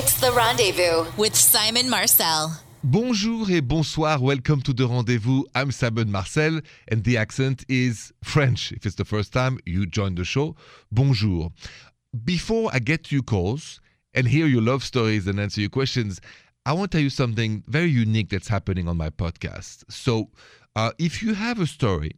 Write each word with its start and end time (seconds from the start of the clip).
It's 0.00 0.20
The 0.20 0.30
Rendezvous 0.30 1.10
with 1.16 1.34
Simon 1.34 1.90
Marcel. 1.90 2.52
Bonjour 2.84 3.50
et 3.50 3.60
bonsoir. 3.60 4.20
Welcome 4.22 4.62
to 4.62 4.72
the 4.72 4.86
rendezvous. 4.86 5.42
I'm 5.56 5.72
Simon 5.72 6.12
Marcel, 6.12 6.60
and 6.86 7.02
the 7.02 7.16
accent 7.16 7.64
is 7.68 8.12
French. 8.22 8.70
If 8.70 8.86
it's 8.86 8.94
the 8.94 9.04
first 9.04 9.32
time 9.32 9.58
you 9.66 9.86
join 9.86 10.14
the 10.14 10.24
show, 10.24 10.54
bonjour. 10.92 11.50
Before 12.24 12.70
I 12.72 12.78
get 12.78 13.06
to 13.06 13.16
your 13.16 13.24
calls 13.24 13.80
and 14.14 14.28
hear 14.28 14.46
your 14.46 14.62
love 14.62 14.84
stories 14.84 15.26
and 15.26 15.40
answer 15.40 15.62
your 15.62 15.70
questions, 15.70 16.20
I 16.64 16.74
want 16.74 16.92
to 16.92 16.98
tell 16.98 17.02
you 17.02 17.10
something 17.10 17.64
very 17.66 17.90
unique 17.90 18.28
that's 18.28 18.46
happening 18.46 18.86
on 18.86 18.96
my 18.96 19.10
podcast. 19.10 19.82
So, 19.90 20.30
uh, 20.76 20.92
if 21.00 21.24
you 21.24 21.34
have 21.34 21.58
a 21.58 21.66
story 21.66 22.12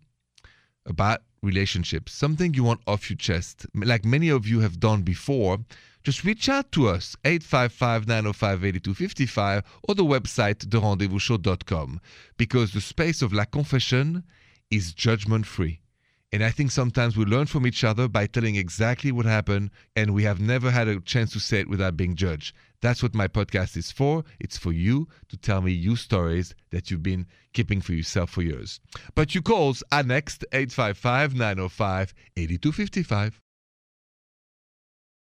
about 0.85 1.23
relationships, 1.43 2.13
something 2.13 2.53
you 2.53 2.63
want 2.63 2.83
off 2.87 3.09
your 3.09 3.17
chest, 3.17 3.65
like 3.75 4.05
many 4.05 4.29
of 4.29 4.47
you 4.47 4.61
have 4.61 4.79
done 4.81 5.01
before, 5.01 5.61
just 6.03 6.25
reach 6.25 6.49
out 6.49 6.73
to 6.73 6.89
us, 6.89 7.17
855 7.25 8.09
905 8.09 8.65
8255, 8.65 9.63
or 9.89 9.95
the 9.95 10.05
website, 10.05 10.67
therendezvousshow.com, 10.67 12.01
because 12.37 12.73
the 12.73 12.81
space 12.81 13.23
of 13.23 13.33
La 13.33 13.45
Confession 13.45 14.25
is 14.71 14.95
judgment 14.95 15.47
free. 15.47 15.81
And 16.33 16.45
I 16.45 16.51
think 16.51 16.71
sometimes 16.71 17.17
we 17.17 17.25
learn 17.25 17.47
from 17.47 17.67
each 17.67 17.83
other 17.83 18.07
by 18.07 18.27
telling 18.27 18.55
exactly 18.55 19.11
what 19.11 19.27
happened, 19.27 19.71
and 19.97 20.15
we 20.15 20.23
have 20.23 20.41
never 20.41 20.71
had 20.71 20.87
a 20.87 21.01
chance 21.01 21.33
to 21.33 21.41
say 21.41 21.61
it 21.61 21.69
without 21.69 21.97
being 21.97 22.15
judged. 22.15 22.55
That's 22.81 23.03
what 23.03 23.15
my 23.15 23.27
podcast 23.27 23.77
is 23.77 23.91
for. 23.91 24.25
It's 24.39 24.57
for 24.57 24.73
you 24.73 25.09
to 25.29 25.37
tell 25.37 25.61
me 25.61 25.73
your 25.73 25.97
stories 25.97 26.55
that 26.71 26.91
you've 26.91 27.03
been 27.03 27.27
keeping 27.53 27.81
for 27.81 27.93
yourself 27.93 28.31
for 28.31 28.43
years. 28.43 28.81
But 29.15 29.35
your 29.35 29.43
calls 29.43 29.83
are 29.91 30.05
next 30.05 30.45
855 30.53 31.35
905 31.35 32.15
8255. 32.37 33.41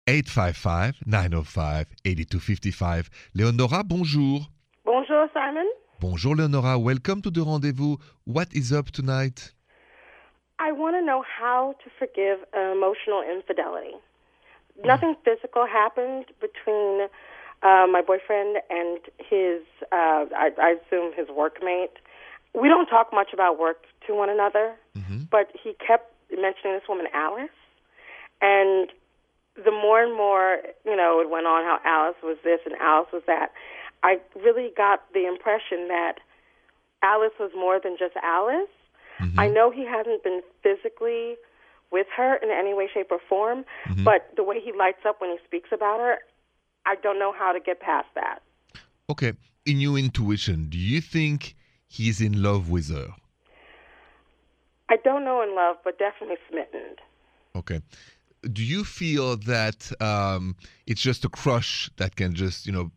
855 0.09 1.03
905 1.05 1.87
8255. 2.07 3.11
Leonora, 3.35 3.85
bonjour. 3.85 4.49
Bonjour, 4.87 5.29
Simon. 5.35 5.67
Bonjour, 6.01 6.35
Leonora. 6.35 6.79
Welcome 6.79 7.21
to 7.21 7.31
the 7.31 7.43
rendezvous. 7.43 7.99
What 8.25 8.49
is 8.55 8.73
up 8.73 8.91
tonight? 8.91 9.53
I 10.59 10.73
want 10.73 10.97
to 10.97 11.05
know 11.05 11.23
how 11.23 11.75
to 11.85 11.91
forgive 11.99 12.39
emotional 12.55 13.23
infidelity. 13.23 13.97
Nothing 14.83 15.15
physical 15.27 15.67
happened 15.67 16.25
between 16.41 17.09
uh, 17.63 17.87
my 17.93 18.01
boyfriend 18.01 18.57
and 18.71 19.01
his, 19.19 19.61
uh, 19.93 20.25
I, 20.35 20.51
I 20.59 20.77
assume 20.81 21.13
his 21.15 21.29
workmate. 21.29 22.01
We 22.55 22.69
don't 22.69 22.87
talk 22.87 23.13
much 23.13 23.35
about 23.35 23.59
work 23.59 23.85
to 24.07 24.15
one 24.15 24.31
another, 24.31 24.75
but 25.31 25.51
he 25.63 25.75
kept 25.87 26.15
mentioning 26.31 26.77
this 26.79 26.89
woman, 26.89 27.09
Alice. 27.13 27.51
And 28.41 28.89
the 29.65 29.71
more 29.71 30.03
and 30.03 30.17
more, 30.17 30.59
you 30.85 30.97
know, 30.97 31.21
it 31.21 31.31
went 31.31 31.47
on 31.47 31.65
how 31.65 31.79
Alice 31.85 32.17
was 32.23 32.37
this 32.45 32.61
and 32.65 32.75
Alice 32.81 33.09
was 33.13 33.23
that, 33.27 33.53
I 34.03 34.19
really 34.37 34.71
got 34.77 35.03
the 35.13 35.27
impression 35.27 35.89
that 35.89 36.15
Alice 37.03 37.33
was 37.39 37.51
more 37.57 37.81
than 37.83 37.97
just 37.99 38.15
Alice. 38.23 38.71
Mm-hmm. 39.21 39.41
I 39.41 39.49
know 39.49 39.71
he 39.71 39.85
hasn't 39.85 40.23
been 40.23 40.43
physically 40.63 41.37
with 41.91 42.07
her 42.17 42.37
in 42.37 42.51
any 42.51 42.75
way, 42.75 42.89
shape, 42.93 43.09
or 43.11 43.19
form, 43.29 43.65
mm-hmm. 43.87 44.05
but 44.05 44.31
the 44.37 44.45
way 44.45 44.61
he 44.61 44.73
lights 44.73 45.05
up 45.07 45.21
when 45.21 45.31
he 45.31 45.39
speaks 45.45 45.71
about 45.73 45.99
her, 46.01 46.19
I 46.87 46.95
don't 47.03 47.19
know 47.19 47.33
how 47.37 47.53
to 47.53 47.61
get 47.61 47.81
past 47.81 48.09
that. 48.15 48.43
Okay, 49.11 49.33
in 49.67 49.81
your 49.81 49.99
intuition, 49.99 50.69
do 50.69 50.79
you 50.79 51.01
think 51.01 51.57
he's 51.89 52.21
in 52.21 52.43
love 52.43 52.71
with 52.71 52.91
her? 52.91 53.09
I 54.91 54.97
don't 54.97 55.25
know 55.25 55.43
in 55.43 55.55
love, 55.55 55.77
but 55.83 55.99
definitely 55.99 56.37
smitten. 56.49 56.97
Okay. 57.57 57.81
Do 58.43 58.65
you 58.65 58.85
feel 58.85 59.37
that 59.37 59.91
um, 60.01 60.57
it's 60.87 61.01
just 61.01 61.25
a 61.25 61.29
crush 61.29 61.91
that 61.97 62.17
can 62.17 62.35
just, 62.35 62.67
you 62.67 62.73
know, 62.73 62.91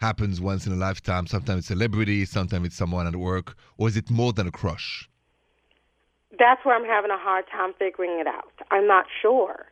happens 0.00 0.40
once 0.40 0.66
in 0.66 0.72
a 0.72 0.76
lifetime? 0.76 1.26
Sometimes 1.26 1.60
it's 1.60 1.70
a 1.70 1.74
celebrity, 1.74 2.24
sometimes 2.24 2.66
it's 2.66 2.76
someone 2.76 3.06
at 3.06 3.16
work, 3.16 3.56
or 3.76 3.88
is 3.88 3.96
it 3.96 4.10
more 4.10 4.32
than 4.32 4.46
a 4.46 4.50
crush? 4.50 5.08
That's 6.38 6.64
where 6.64 6.76
I'm 6.76 6.84
having 6.84 7.10
a 7.10 7.18
hard 7.18 7.44
time 7.50 7.72
figuring 7.78 8.18
it 8.20 8.26
out. 8.26 8.52
I'm 8.70 8.86
not 8.86 9.06
sure. 9.22 9.66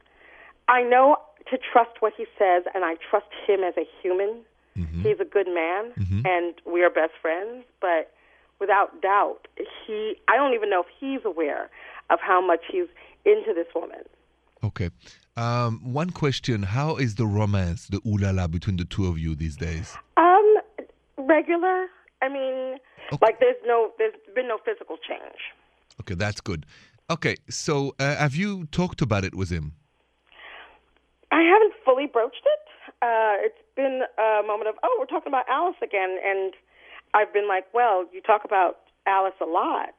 I 0.69 0.83
know 0.83 1.17
to 1.51 1.59
trust 1.59 1.91
what 2.01 2.13
he 2.17 2.27
says, 2.39 2.65
and 2.75 2.85
I 2.85 2.97
trust 3.09 3.27
him 3.47 3.61
as 3.63 3.75
a 3.77 3.87
human. 4.03 4.43
He's 5.03 5.21
a 5.21 5.25
good 5.25 5.47
man, 5.47 5.93
and 6.27 6.55
we 6.67 6.83
are 6.83 6.91
best 6.91 7.13
friends. 7.23 7.65
But 7.81 8.13
without 8.61 9.01
doubt, 9.01 9.49
he. 9.87 10.17
I 10.29 10.37
don't 10.37 10.55
even 10.55 10.69
know 10.69 10.81
if 10.83 10.87
he's 11.01 11.25
aware 11.25 11.71
of 12.11 12.19
how 12.21 12.45
much 12.47 12.61
he's 12.71 12.89
into 13.25 13.55
this 13.55 13.69
woman. 13.75 14.03
Okay. 14.67 14.91
Um, 15.37 15.81
one 15.93 16.11
question 16.11 16.65
How 16.65 16.97
is 16.97 17.15
the 17.15 17.27
romance, 17.27 17.87
the 17.87 18.01
ooh 18.07 18.17
la 18.17 18.31
la 18.31 18.49
between 18.49 18.77
the 18.77 18.85
two 18.85 19.07
of 19.07 19.19
you 19.19 19.37
these 19.37 19.57
days? 19.57 19.97
Um, 20.17 20.57
regular. 21.17 21.87
I 22.21 22.29
mean, 22.29 22.79
like 23.23 23.39
there's 23.39 23.57
no, 23.65 23.93
there's 23.99 24.15
been 24.35 24.49
no 24.49 24.59
physical 24.65 24.97
change. 24.97 25.39
Okay, 26.01 26.15
that's 26.15 26.41
good. 26.41 26.67
Okay, 27.11 27.37
so 27.49 27.95
uh, 28.01 28.17
have 28.17 28.35
you 28.35 28.67
talked 28.67 29.01
about 29.03 29.25
it 29.25 29.35
with 29.35 29.51
him? 29.51 29.75
I 31.31 31.43
haven't 31.43 31.75
fully 31.85 32.07
broached 32.07 32.45
it. 32.45 32.93
Uh, 33.03 33.37
it's 33.47 33.63
been 33.77 34.03
a 34.19 34.43
moment 34.45 34.69
of, 34.69 34.75
oh, 34.83 34.97
we're 34.99 35.07
talking 35.07 35.31
about 35.31 35.45
Alice 35.49 35.77
again, 35.83 36.19
and 36.25 36.55
I've 37.15 37.33
been 37.33 37.47
like, 37.47 37.67
well, 37.73 38.07
you 38.13 38.21
talk 38.21 38.45
about 38.45 38.79
Alice 39.07 39.39
a 39.41 39.45
lot. 39.45 39.91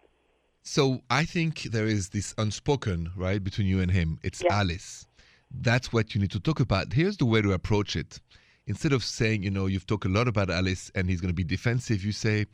So 0.70 1.02
I 1.10 1.24
think 1.24 1.62
there 1.64 1.88
is 1.88 2.10
this 2.10 2.36
unspoken, 2.38 3.12
right, 3.16 3.42
between 3.42 3.68
you 3.68 3.80
and 3.80 3.90
him. 3.90 4.20
It's 4.22 4.44
Yeah. 4.44 4.60
Alice. 4.60 5.08
That's 5.50 5.94
what 5.94 6.14
you 6.14 6.20
need 6.20 6.32
to 6.32 6.42
talk 6.42 6.60
about. 6.60 6.92
Here's 6.92 7.16
the 7.16 7.26
way 7.26 7.42
to 7.42 7.54
approach 7.54 7.96
it. 7.96 8.20
Instead 8.66 8.92
of 8.92 9.02
saying, 9.02 9.44
you 9.44 9.50
know, 9.50 9.68
you've 9.68 9.88
talked 9.88 10.04
a 10.04 10.10
lot 10.10 10.28
about 10.28 10.50
Alice 10.50 10.92
and 10.94 11.10
he's 11.10 11.22
going 11.22 11.30
to 11.30 11.34
be 11.34 11.46
defensive, 11.46 12.04
you 12.04 12.12
say, 12.12 12.48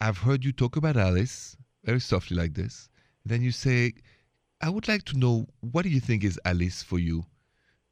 I've 0.00 0.16
heard 0.16 0.46
you 0.46 0.52
talk 0.52 0.76
about 0.76 0.96
Alice 0.96 1.58
very 1.84 2.00
softly 2.00 2.38
like 2.38 2.54
this. 2.54 2.88
Then 3.26 3.42
you 3.42 3.52
say, 3.52 3.92
I 4.62 4.70
would 4.70 4.88
like 4.88 5.04
to 5.04 5.18
know 5.18 5.46
what 5.60 5.82
do 5.82 5.90
you 5.90 6.00
think 6.00 6.24
is 6.24 6.40
Alice 6.46 6.82
for 6.82 6.98
you? 6.98 7.26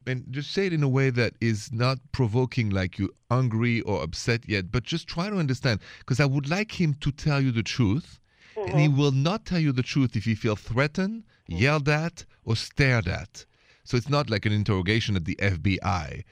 And 0.07 0.25
just 0.31 0.49
say 0.49 0.65
it 0.65 0.73
in 0.73 0.81
a 0.81 0.89
way 0.89 1.11
that 1.11 1.35
is 1.39 1.71
not 1.71 1.99
provoking, 2.11 2.71
like 2.71 2.97
you're 2.97 3.09
angry 3.29 3.81
or 3.81 4.01
upset 4.01 4.49
yet, 4.49 4.71
but 4.71 4.85
just 4.85 5.07
try 5.07 5.29
to 5.29 5.37
understand. 5.37 5.81
Because 5.99 6.19
I 6.19 6.25
would 6.25 6.49
like 6.49 6.81
him 6.81 6.95
to 6.95 7.11
tell 7.11 7.39
you 7.39 7.51
the 7.51 7.61
truth, 7.61 8.17
Mm-hmm. 8.55 8.71
and 8.71 8.79
he 8.79 8.87
will 8.87 9.11
not 9.11 9.45
tell 9.45 9.59
you 9.59 9.71
the 9.71 9.83
truth 9.83 10.15
if 10.15 10.25
he 10.25 10.35
feels 10.35 10.59
threatened, 10.59 11.23
mm-hmm. 11.49 11.61
yelled 11.61 11.89
at, 11.89 12.25
or 12.43 12.55
stared 12.55 13.07
at. 13.07 13.45
So 13.83 13.97
it's 13.97 14.09
not 14.09 14.29
like 14.29 14.45
an 14.45 14.51
interrogation 14.51 15.15
at 15.15 15.25
the 15.25 15.35
FBI. 15.35 16.23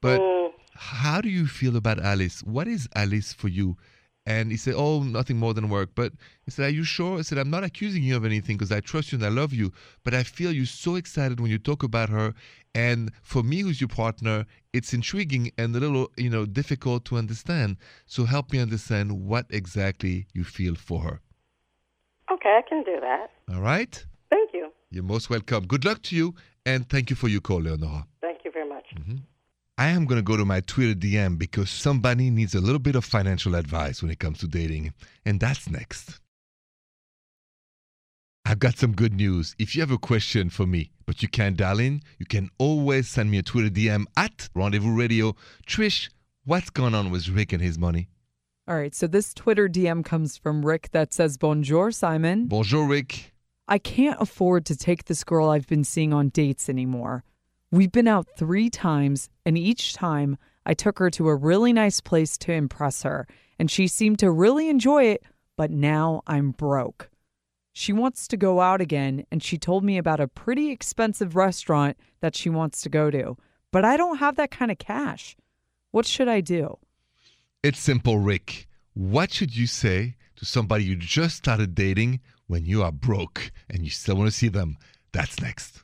But 0.00 0.20
mm. 0.20 0.52
how 0.74 1.20
do 1.20 1.28
you 1.28 1.46
feel 1.46 1.76
about 1.76 2.00
Alice? 2.00 2.42
What 2.42 2.68
is 2.68 2.88
Alice 2.94 3.32
for 3.32 3.48
you? 3.48 3.76
And 4.26 4.50
he 4.50 4.56
said, 4.56 4.74
Oh, 4.76 5.02
nothing 5.02 5.38
more 5.38 5.54
than 5.54 5.70
work. 5.70 5.90
But 5.94 6.12
he 6.44 6.50
said, 6.50 6.66
Are 6.66 6.70
you 6.70 6.84
sure? 6.84 7.18
I 7.18 7.22
said, 7.22 7.38
I'm 7.38 7.50
not 7.50 7.64
accusing 7.64 8.02
you 8.02 8.16
of 8.16 8.24
anything 8.24 8.56
because 8.56 8.70
I 8.70 8.80
trust 8.80 9.12
you 9.12 9.16
and 9.16 9.24
I 9.24 9.30
love 9.30 9.52
you. 9.52 9.72
But 10.04 10.14
I 10.14 10.22
feel 10.22 10.52
you 10.52 10.66
so 10.66 10.96
excited 10.96 11.40
when 11.40 11.50
you 11.50 11.58
talk 11.58 11.82
about 11.82 12.10
her. 12.10 12.34
And 12.74 13.10
for 13.22 13.42
me, 13.42 13.60
who's 13.60 13.80
your 13.80 13.88
partner, 13.88 14.46
it's 14.72 14.92
intriguing 14.92 15.50
and 15.58 15.74
a 15.74 15.80
little, 15.80 16.10
you 16.16 16.30
know, 16.30 16.46
difficult 16.46 17.04
to 17.06 17.16
understand. 17.16 17.78
So 18.06 18.24
help 18.24 18.52
me 18.52 18.60
understand 18.60 19.26
what 19.26 19.46
exactly 19.50 20.26
you 20.32 20.44
feel 20.44 20.74
for 20.74 21.00
her. 21.00 21.20
Okay, 22.50 22.58
I 22.58 22.68
can 22.68 22.82
do 22.82 23.00
that. 23.00 23.30
All 23.54 23.60
right? 23.60 24.04
Thank 24.30 24.50
you. 24.52 24.70
You're 24.90 25.04
most 25.04 25.30
welcome. 25.30 25.66
Good 25.66 25.84
luck 25.84 26.02
to 26.02 26.16
you. 26.16 26.34
And 26.66 26.88
thank 26.88 27.10
you 27.10 27.16
for 27.16 27.28
your 27.28 27.40
call, 27.40 27.62
Leonora. 27.62 28.06
Thank 28.20 28.40
you 28.44 28.50
very 28.50 28.68
much. 28.68 28.84
Mm-hmm. 28.96 29.16
I 29.78 29.88
am 29.88 30.04
going 30.04 30.18
to 30.18 30.22
go 30.22 30.36
to 30.36 30.44
my 30.44 30.60
Twitter 30.60 30.94
DM 30.94 31.38
because 31.38 31.70
somebody 31.70 32.28
needs 32.28 32.54
a 32.54 32.60
little 32.60 32.80
bit 32.80 32.96
of 32.96 33.04
financial 33.04 33.54
advice 33.54 34.02
when 34.02 34.10
it 34.10 34.18
comes 34.18 34.38
to 34.40 34.46
dating. 34.46 34.92
And 35.24 35.40
that's 35.40 35.70
next. 35.70 36.20
I've 38.44 38.58
got 38.58 38.76
some 38.76 38.92
good 38.92 39.14
news. 39.14 39.54
If 39.58 39.74
you 39.74 39.82
have 39.82 39.90
a 39.90 39.98
question 39.98 40.50
for 40.50 40.66
me, 40.66 40.90
but 41.06 41.22
you 41.22 41.28
can't 41.28 41.56
dial 41.56 41.78
in, 41.78 42.02
you 42.18 42.26
can 42.26 42.50
always 42.58 43.08
send 43.08 43.30
me 43.30 43.38
a 43.38 43.42
Twitter 43.42 43.70
DM 43.70 44.06
at 44.16 44.48
Rendezvous 44.54 44.96
Radio. 44.96 45.36
Trish, 45.66 46.08
what's 46.44 46.70
going 46.70 46.94
on 46.94 47.10
with 47.10 47.28
Rick 47.28 47.52
and 47.52 47.62
his 47.62 47.78
money? 47.78 48.08
All 48.70 48.76
right, 48.76 48.94
so 48.94 49.08
this 49.08 49.34
Twitter 49.34 49.68
DM 49.68 50.04
comes 50.04 50.36
from 50.36 50.64
Rick 50.64 50.90
that 50.92 51.12
says, 51.12 51.36
Bonjour, 51.36 51.90
Simon. 51.90 52.46
Bonjour, 52.46 52.86
Rick. 52.86 53.34
I 53.66 53.78
can't 53.78 54.20
afford 54.20 54.64
to 54.66 54.76
take 54.76 55.06
this 55.06 55.24
girl 55.24 55.48
I've 55.48 55.66
been 55.66 55.82
seeing 55.82 56.12
on 56.12 56.28
dates 56.28 56.68
anymore. 56.68 57.24
We've 57.72 57.90
been 57.90 58.06
out 58.06 58.28
three 58.36 58.70
times, 58.70 59.28
and 59.44 59.58
each 59.58 59.94
time 59.94 60.38
I 60.64 60.74
took 60.74 61.00
her 61.00 61.10
to 61.10 61.26
a 61.30 61.34
really 61.34 61.72
nice 61.72 62.00
place 62.00 62.38
to 62.38 62.52
impress 62.52 63.02
her, 63.02 63.26
and 63.58 63.68
she 63.68 63.88
seemed 63.88 64.20
to 64.20 64.30
really 64.30 64.68
enjoy 64.68 65.06
it, 65.06 65.24
but 65.56 65.72
now 65.72 66.22
I'm 66.28 66.52
broke. 66.52 67.10
She 67.72 67.92
wants 67.92 68.28
to 68.28 68.36
go 68.36 68.60
out 68.60 68.80
again, 68.80 69.24
and 69.32 69.42
she 69.42 69.58
told 69.58 69.82
me 69.82 69.98
about 69.98 70.20
a 70.20 70.28
pretty 70.28 70.70
expensive 70.70 71.34
restaurant 71.34 71.96
that 72.20 72.36
she 72.36 72.48
wants 72.48 72.82
to 72.82 72.88
go 72.88 73.10
to, 73.10 73.36
but 73.72 73.84
I 73.84 73.96
don't 73.96 74.18
have 74.18 74.36
that 74.36 74.52
kind 74.52 74.70
of 74.70 74.78
cash. 74.78 75.36
What 75.90 76.06
should 76.06 76.28
I 76.28 76.40
do? 76.40 76.78
It's 77.62 77.78
simple, 77.78 78.18
Rick. 78.18 78.68
What 78.94 79.30
should 79.34 79.54
you 79.54 79.66
say 79.66 80.16
to 80.36 80.46
somebody 80.46 80.84
you 80.84 80.96
just 80.96 81.36
started 81.36 81.74
dating 81.74 82.20
when 82.46 82.64
you 82.64 82.82
are 82.82 82.90
broke 82.90 83.52
and 83.68 83.84
you 83.84 83.90
still 83.90 84.16
want 84.16 84.30
to 84.30 84.36
see 84.36 84.48
them? 84.48 84.78
That's 85.12 85.42
next. 85.42 85.82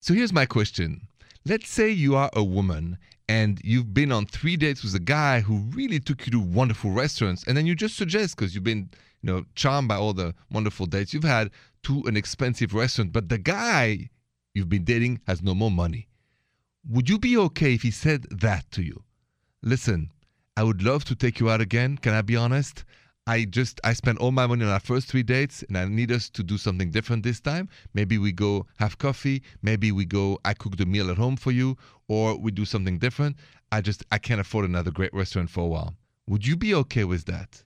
So 0.00 0.14
here's 0.14 0.32
my 0.32 0.46
question. 0.46 1.08
let's 1.44 1.68
say 1.68 1.90
you 1.90 2.14
are 2.14 2.30
a 2.34 2.44
woman 2.44 2.98
and 3.28 3.60
you've 3.64 3.92
been 3.92 4.12
on 4.12 4.26
three 4.26 4.56
dates 4.56 4.84
with 4.84 4.94
a 4.94 5.00
guy 5.00 5.40
who 5.40 5.56
really 5.74 5.98
took 5.98 6.24
you 6.24 6.30
to 6.30 6.40
wonderful 6.40 6.92
restaurants, 6.92 7.42
and 7.48 7.56
then 7.56 7.66
you 7.66 7.74
just 7.74 7.96
suggest 7.96 8.36
because 8.36 8.54
you've 8.54 8.62
been, 8.62 8.90
you 9.22 9.32
know, 9.32 9.44
charmed 9.56 9.88
by 9.88 9.96
all 9.96 10.12
the 10.12 10.34
wonderful 10.52 10.86
dates 10.86 11.12
you've 11.12 11.24
had 11.24 11.50
to 11.82 12.04
an 12.06 12.16
expensive 12.16 12.74
restaurant, 12.74 13.12
but 13.12 13.28
the 13.28 13.38
guy 13.38 14.08
you've 14.54 14.68
been 14.68 14.84
dating 14.84 15.20
has 15.26 15.42
no 15.42 15.52
more 15.52 15.70
money. 15.70 16.06
Would 16.88 17.08
you 17.08 17.18
be 17.18 17.36
okay 17.38 17.74
if 17.74 17.82
he 17.82 17.90
said 17.90 18.26
that 18.30 18.70
to 18.70 18.82
you? 18.82 19.02
Listen, 19.66 20.10
I 20.58 20.62
would 20.62 20.82
love 20.82 21.06
to 21.06 21.14
take 21.14 21.40
you 21.40 21.48
out 21.48 21.62
again. 21.62 21.96
Can 21.96 22.12
I 22.12 22.20
be 22.20 22.36
honest? 22.36 22.84
I 23.26 23.46
just 23.46 23.80
I 23.82 23.94
spent 23.94 24.18
all 24.18 24.30
my 24.30 24.46
money 24.46 24.62
on 24.62 24.70
our 24.70 24.78
first 24.78 25.08
three 25.08 25.22
dates, 25.22 25.62
and 25.62 25.78
I 25.78 25.86
need 25.86 26.12
us 26.12 26.28
to 26.30 26.42
do 26.42 26.58
something 26.58 26.90
different 26.90 27.22
this 27.22 27.40
time. 27.40 27.70
Maybe 27.94 28.18
we 28.18 28.30
go 28.30 28.66
have 28.76 28.98
coffee. 28.98 29.42
Maybe 29.62 29.90
we 29.90 30.04
go. 30.04 30.38
I 30.44 30.52
cook 30.52 30.76
the 30.76 30.84
meal 30.84 31.10
at 31.10 31.16
home 31.16 31.36
for 31.36 31.50
you, 31.50 31.78
or 32.08 32.36
we 32.36 32.50
do 32.50 32.66
something 32.66 32.98
different. 32.98 33.36
I 33.72 33.80
just 33.80 34.04
I 34.12 34.18
can't 34.18 34.38
afford 34.38 34.66
another 34.66 34.90
great 34.90 35.14
restaurant 35.14 35.48
for 35.48 35.60
a 35.62 35.68
while. 35.68 35.94
Would 36.28 36.46
you 36.46 36.56
be 36.56 36.74
okay 36.74 37.04
with 37.04 37.24
that? 37.24 37.64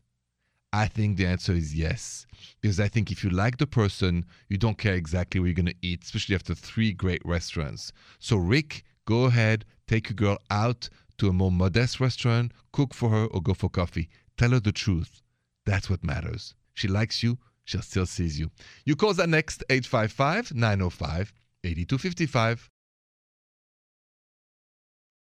I 0.72 0.86
think 0.86 1.16
the 1.16 1.26
answer 1.26 1.52
is 1.52 1.74
yes. 1.74 2.26
Because 2.60 2.78
I 2.78 2.86
think 2.86 3.10
if 3.10 3.24
you 3.24 3.30
like 3.30 3.58
the 3.58 3.66
person, 3.66 4.24
you 4.48 4.56
don't 4.56 4.78
care 4.78 4.94
exactly 4.94 5.40
where 5.40 5.48
you're 5.48 5.54
going 5.54 5.66
to 5.66 5.74
eat, 5.82 6.04
especially 6.04 6.36
after 6.36 6.54
three 6.54 6.92
great 6.92 7.22
restaurants. 7.24 7.90
So, 8.20 8.36
Rick, 8.36 8.84
go 9.04 9.24
ahead, 9.24 9.64
take 9.88 10.10
your 10.10 10.14
girl 10.14 10.38
out 10.48 10.88
to 11.18 11.28
a 11.28 11.32
more 11.32 11.52
modest 11.52 12.00
restaurant, 12.00 12.52
cook 12.72 12.94
for 12.94 13.10
her, 13.10 13.26
or 13.26 13.42
go 13.42 13.54
for 13.54 13.68
coffee. 13.68 14.08
Tell 14.36 14.50
her 14.50 14.60
the 14.60 14.72
truth. 14.72 15.22
That's 15.66 15.90
what 15.90 16.04
matters. 16.04 16.54
She 16.74 16.88
likes 16.88 17.22
you, 17.22 17.38
she'll 17.64 17.82
still 17.82 18.06
sees 18.06 18.38
you. 18.38 18.50
You 18.84 18.96
call 18.96 19.12
that 19.14 19.28
next 19.28 19.62
855 19.68 20.54
905 20.54 21.32
8255. 21.64 22.70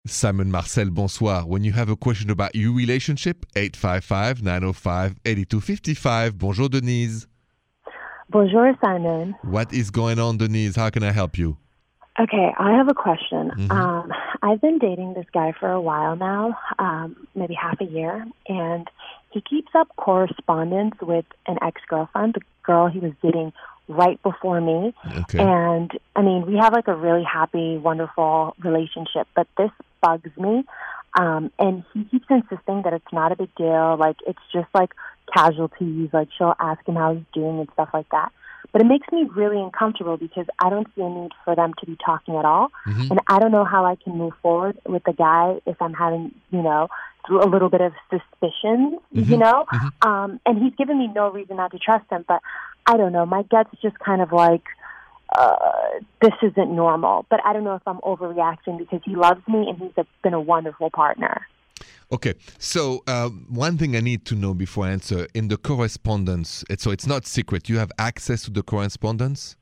Simon 0.08 0.50
Marcel, 0.50 0.90
bonsoir. 0.90 1.46
When 1.46 1.64
you 1.64 1.74
have 1.74 1.90
a 1.90 1.96
question 1.96 2.30
about 2.30 2.56
your 2.56 2.74
relationship, 2.74 3.46
855 3.56 4.42
905 4.44 5.16
8255. 5.26 6.38
Bonjour, 6.38 6.70
Denise. 6.70 7.28
Bonjour, 8.30 8.74
Simon. 8.84 9.36
What 9.42 9.74
is 9.74 9.90
going 9.92 10.20
on, 10.20 10.38
Denise? 10.38 10.76
How 10.76 10.90
can 10.90 11.04
I 11.04 11.12
help 11.12 11.38
you? 11.38 11.58
Okay, 12.20 12.52
I 12.60 12.72
have 12.72 12.88
a 12.90 12.94
question. 12.94 13.52
Mhm. 13.58 13.72
Um, 13.72 14.12
I've 14.42 14.62
been 14.62 14.80
dating 14.80 15.14
this 15.14 15.26
guy 15.34 15.54
for 15.60 15.72
a 15.72 15.82
while 15.82 16.16
now, 16.16 16.58
um, 16.78 17.28
maybe 17.36 17.54
half 17.54 17.80
a 17.82 17.86
year, 17.86 18.26
and 18.48 18.88
he 19.32 19.42
keeps 19.42 19.70
up 19.76 19.90
correspondence 19.96 20.96
with 21.02 21.26
an 21.48 21.58
ex 21.62 21.82
girlfriend, 21.88 22.36
the 22.36 22.42
girl 22.64 22.88
he 22.88 23.00
was 23.00 23.14
dating 23.22 23.54
right 23.88 24.22
before 24.24 24.62
me. 24.62 24.94
Okay. 25.12 25.40
And 25.40 25.92
I 26.16 26.22
mean, 26.22 26.46
we 26.46 26.58
have 26.58 26.74
like 26.74 26.88
a 26.88 26.96
really 26.96 27.24
happy, 27.24 27.78
wonderful 27.78 28.56
relationship, 28.64 29.28
but 29.36 29.48
this 29.58 29.72
bugs 30.02 30.32
me. 30.38 30.64
Um, 31.20 31.52
and 31.58 31.84
he 31.94 32.04
keeps 32.06 32.28
insisting 32.30 32.84
that 32.84 32.94
it's 32.94 33.12
not 33.12 33.32
a 33.32 33.36
big 33.36 33.54
deal. 33.56 33.98
Like, 33.98 34.18
it's 34.28 34.40
just 34.54 34.68
like 34.74 34.92
casualties. 35.34 36.10
Like, 36.14 36.30
she'll 36.38 36.56
ask 36.60 36.88
him 36.88 36.96
how 36.96 37.16
he's 37.16 37.26
doing 37.34 37.60
and 37.60 37.70
stuff 37.74 37.90
like 37.94 38.08
that. 38.12 38.32
But 38.72 38.82
it 38.82 38.86
makes 38.86 39.08
me 39.12 39.24
really 39.36 39.60
uncomfortable 39.62 40.18
because 40.18 40.46
I 40.60 40.70
don't 40.70 40.88
see 40.96 41.02
a 41.02 41.10
need 41.10 41.32
for 41.44 41.56
them 41.56 41.74
to 41.80 41.86
be 41.86 41.98
talking 42.06 42.36
at 42.36 42.46
all. 42.46 42.72
Mhm. 42.86 43.12
And 43.12 43.20
I 43.28 43.40
don't 43.40 43.52
know 43.52 43.66
how 43.66 43.86
I 43.86 43.96
can 43.96 44.18
move 44.18 44.34
forward 44.42 44.78
with 44.88 45.04
the 45.04 45.14
guy 45.14 45.60
if 45.66 45.82
I'm 45.82 45.94
having, 45.94 46.34
you 46.52 46.62
know, 46.62 46.88
through 47.26 47.42
a 47.44 47.50
little 47.50 47.70
bit 47.70 47.82
of 47.82 47.94
suspicion, 48.10 49.00
you 49.12 49.24
Mhm. 49.26 49.40
know? 49.40 49.66
Mhm. 49.72 50.06
Um, 50.08 50.40
and 50.46 50.58
he's 50.58 50.76
given 50.76 50.98
me 50.98 51.08
no 51.08 51.30
reason 51.30 51.58
not 51.58 51.72
to 51.72 51.80
trust 51.80 52.10
him, 52.10 52.26
but 52.28 52.42
I 52.86 52.98
don't 52.98 53.12
know. 53.12 53.26
My 53.26 53.44
gut's 53.44 53.70
just 53.82 53.98
kind 54.00 54.22
of 54.22 54.32
like, 54.32 54.64
uh, 55.38 56.00
this 56.22 56.34
isn't 56.42 56.72
normal. 56.76 57.26
But 57.30 57.46
I 57.46 57.54
don't 57.54 57.64
know 57.64 57.76
if 57.76 57.88
I'm 57.88 58.00
overreacting 58.00 58.78
because 58.78 59.02
he 59.04 59.16
loves 59.16 59.46
me 59.48 59.70
and 59.70 59.78
he's 59.78 59.92
a, 59.98 60.06
been 60.24 60.34
a 60.34 60.42
wonderful 60.42 60.90
partner. 60.90 61.46
Okay, 62.12 62.34
so 62.58 63.04
um, 63.06 63.46
one 63.50 63.78
thing 63.78 63.96
I 63.96 64.00
need 64.00 64.26
to 64.26 64.36
know 64.36 64.56
before 64.56 64.86
I 64.86 64.90
answer 64.90 65.28
in 65.36 65.48
the 65.48 65.58
correspondence, 65.58 66.64
so 66.78 66.90
it's 66.90 67.06
not 67.06 67.28
secret. 67.28 67.70
You 67.70 67.78
have 67.78 67.92
access 68.00 68.42
to 68.46 68.52
the 68.52 68.64
correspondence. 68.64 69.56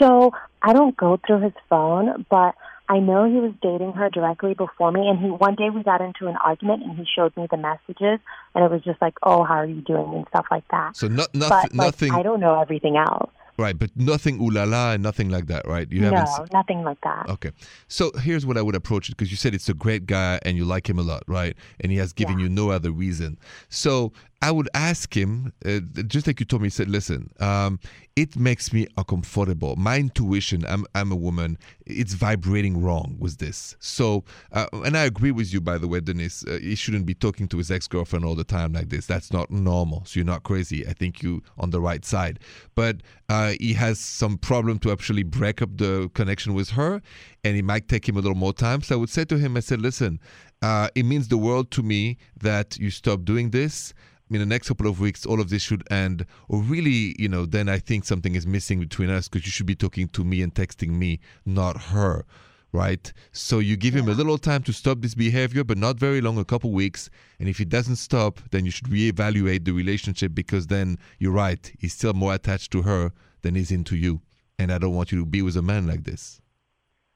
So 0.00 0.30
I 0.62 0.72
don't 0.72 0.96
go 0.96 1.20
through 1.26 1.42
his 1.42 1.52
phone, 1.68 2.24
but 2.30 2.54
I 2.88 3.00
know 3.00 3.26
he 3.26 3.38
was 3.38 3.52
dating 3.60 3.92
her 3.92 4.08
directly 4.08 4.54
before 4.54 4.92
me. 4.92 5.08
And 5.08 5.18
he 5.18 5.26
one 5.26 5.56
day 5.56 5.68
we 5.68 5.82
got 5.82 6.00
into 6.00 6.26
an 6.26 6.36
argument, 6.42 6.84
and 6.84 6.96
he 6.96 7.04
showed 7.04 7.36
me 7.36 7.46
the 7.50 7.58
messages, 7.58 8.18
and 8.54 8.64
it 8.64 8.70
was 8.70 8.82
just 8.82 9.02
like, 9.02 9.14
"Oh, 9.22 9.44
how 9.44 9.56
are 9.56 9.66
you 9.66 9.82
doing?" 9.82 10.14
and 10.14 10.26
stuff 10.28 10.46
like 10.50 10.66
that. 10.70 10.96
So 10.96 11.08
not 11.08 11.28
but 11.34 11.38
nothing, 11.38 11.76
like, 11.76 11.86
nothing, 11.86 12.12
I 12.14 12.22
don't 12.22 12.40
know 12.40 12.58
everything 12.58 12.96
else. 12.96 13.30
Right? 13.58 13.78
But 13.78 13.90
nothing 13.96 14.40
ooh 14.40 14.50
la 14.50 14.64
la 14.64 14.92
and 14.92 15.02
nothing 15.02 15.28
like 15.28 15.46
that, 15.46 15.66
right? 15.66 15.90
You 15.90 16.00
No, 16.00 16.10
haven't. 16.10 16.26
se- 16.28 16.44
nothing 16.52 16.82
like 16.84 17.00
that. 17.02 17.28
Okay, 17.28 17.50
so 17.88 18.10
here's 18.22 18.46
what 18.46 18.56
I 18.56 18.62
would 18.62 18.74
approach 18.74 19.08
it 19.08 19.16
because 19.16 19.30
you 19.30 19.36
said 19.36 19.54
it's 19.54 19.68
a 19.68 19.74
great 19.74 20.06
guy 20.06 20.38
and 20.44 20.56
you 20.56 20.64
like 20.64 20.88
him 20.88 20.98
a 20.98 21.02
lot, 21.02 21.22
right? 21.26 21.56
And 21.80 21.90
he 21.92 21.98
has 21.98 22.12
given 22.12 22.38
Yeah. 22.38 22.44
you 22.44 22.48
no 22.50 22.70
other 22.70 22.90
reason. 22.92 23.38
So 23.68 24.12
I 24.40 24.52
would 24.52 24.68
ask 24.72 25.16
him, 25.16 25.52
uh, 25.64 25.80
just 26.06 26.28
like 26.28 26.38
you 26.38 26.46
told 26.46 26.62
me, 26.62 26.66
he 26.66 26.70
said, 26.70 26.88
listen, 26.88 27.30
um, 27.40 27.80
it 28.14 28.36
makes 28.36 28.72
me 28.72 28.86
uncomfortable. 28.96 29.74
My 29.74 29.98
intuition, 29.98 30.64
I'm, 30.68 30.84
I'm 30.94 31.10
a 31.10 31.16
woman, 31.16 31.58
it's 31.86 32.14
vibrating 32.14 32.80
wrong 32.80 33.16
with 33.18 33.38
this. 33.38 33.76
So, 33.80 34.22
uh, 34.52 34.66
and 34.72 34.96
I 34.96 35.04
agree 35.04 35.32
with 35.32 35.52
you, 35.52 35.60
by 35.60 35.76
the 35.76 35.88
way, 35.88 35.98
Denise, 35.98 36.44
uh, 36.46 36.58
he 36.62 36.76
shouldn't 36.76 37.04
be 37.04 37.14
talking 37.14 37.48
to 37.48 37.58
his 37.58 37.70
ex 37.72 37.88
girlfriend 37.88 38.24
all 38.24 38.36
the 38.36 38.44
time 38.44 38.72
like 38.72 38.90
this. 38.90 39.06
That's 39.06 39.32
not 39.32 39.50
normal. 39.50 40.04
So 40.04 40.20
you're 40.20 40.24
not 40.24 40.44
crazy. 40.44 40.86
I 40.86 40.92
think 40.92 41.20
you 41.20 41.42
on 41.58 41.70
the 41.70 41.80
right 41.80 42.04
side. 42.04 42.38
But 42.76 43.02
uh, 43.28 43.54
he 43.60 43.72
has 43.72 43.98
some 43.98 44.38
problem 44.38 44.78
to 44.80 44.92
actually 44.92 45.24
break 45.24 45.60
up 45.62 45.76
the 45.76 46.10
connection 46.14 46.54
with 46.54 46.70
her, 46.70 47.02
and 47.42 47.56
it 47.56 47.64
might 47.64 47.88
take 47.88 48.08
him 48.08 48.16
a 48.16 48.20
little 48.20 48.36
more 48.36 48.52
time. 48.52 48.82
So 48.82 48.94
I 48.94 48.98
would 48.98 49.10
say 49.10 49.24
to 49.24 49.36
him, 49.36 49.56
I 49.56 49.60
said, 49.60 49.80
listen, 49.80 50.20
uh, 50.62 50.88
it 50.94 51.04
means 51.04 51.26
the 51.26 51.38
world 51.38 51.72
to 51.72 51.82
me 51.82 52.18
that 52.40 52.78
you 52.78 52.90
stop 52.90 53.24
doing 53.24 53.50
this. 53.50 53.94
In 54.30 54.38
the 54.40 54.46
next 54.46 54.68
couple 54.68 54.86
of 54.86 55.00
weeks, 55.00 55.24
all 55.24 55.40
of 55.40 55.48
this 55.48 55.62
should 55.62 55.82
end. 55.90 56.26
Or 56.48 56.60
really, 56.62 57.16
you 57.18 57.28
know, 57.28 57.46
then 57.46 57.68
I 57.68 57.78
think 57.78 58.04
something 58.04 58.34
is 58.34 58.46
missing 58.46 58.78
between 58.78 59.10
us 59.10 59.28
because 59.28 59.46
you 59.46 59.52
should 59.52 59.66
be 59.66 59.74
talking 59.74 60.08
to 60.08 60.24
me 60.24 60.42
and 60.42 60.54
texting 60.54 60.90
me, 60.90 61.20
not 61.46 61.80
her. 61.84 62.24
Right? 62.70 63.10
So 63.32 63.60
you 63.60 63.76
give 63.76 63.94
him 63.94 64.08
a 64.08 64.12
little 64.12 64.36
time 64.36 64.62
to 64.64 64.72
stop 64.74 65.00
this 65.00 65.14
behavior, 65.14 65.64
but 65.64 65.78
not 65.78 65.98
very 65.98 66.20
long, 66.20 66.36
a 66.36 66.44
couple 66.44 66.70
weeks. 66.70 67.08
And 67.40 67.48
if 67.48 67.56
he 67.56 67.64
doesn't 67.64 67.96
stop, 67.96 68.40
then 68.50 68.66
you 68.66 68.70
should 68.70 68.88
reevaluate 68.88 69.64
the 69.64 69.72
relationship 69.72 70.34
because 70.34 70.66
then 70.66 70.98
you're 71.18 71.32
right. 71.32 71.72
He's 71.78 71.94
still 71.94 72.12
more 72.12 72.34
attached 72.34 72.70
to 72.72 72.82
her 72.82 73.12
than 73.40 73.54
he's 73.54 73.70
into 73.70 73.96
you. 73.96 74.20
And 74.58 74.70
I 74.70 74.76
don't 74.76 74.94
want 74.94 75.12
you 75.12 75.20
to 75.20 75.26
be 75.26 75.40
with 75.40 75.56
a 75.56 75.62
man 75.62 75.86
like 75.86 76.04
this. 76.04 76.42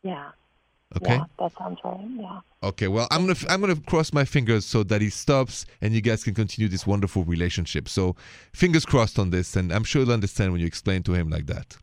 Yeah. 0.03 0.31
Okay? 0.97 1.15
Yeah, 1.15 1.25
that 1.39 1.53
sounds 1.59 1.79
right. 1.85 2.01
Yeah. 2.19 2.41
Okay, 2.63 2.89
well, 2.89 3.09
I'm 3.11 3.27
gonna 3.27 3.39
I'm 3.49 3.61
gonna 3.61 3.77
cross 3.77 4.13
my 4.13 4.25
fingers 4.25 4.65
so 4.65 4.83
that 4.85 5.01
he 5.01 5.11
stops 5.11 5.67
and 5.81 5.95
you 5.95 6.01
guys 6.01 6.23
can 6.23 6.35
continue 6.35 6.69
this 6.69 6.87
wonderful 6.87 7.25
relationship. 7.25 7.89
So, 7.89 8.17
fingers 8.53 8.85
crossed 8.85 9.19
on 9.19 9.31
this, 9.31 9.57
and 9.57 9.73
I'm 9.73 9.85
sure 9.85 10.05
he'll 10.05 10.13
understand 10.13 10.53
when 10.53 10.61
you 10.61 10.67
explain 10.67 11.03
to 11.05 11.15
him 11.15 11.29
like 11.29 11.47
that. 11.47 11.77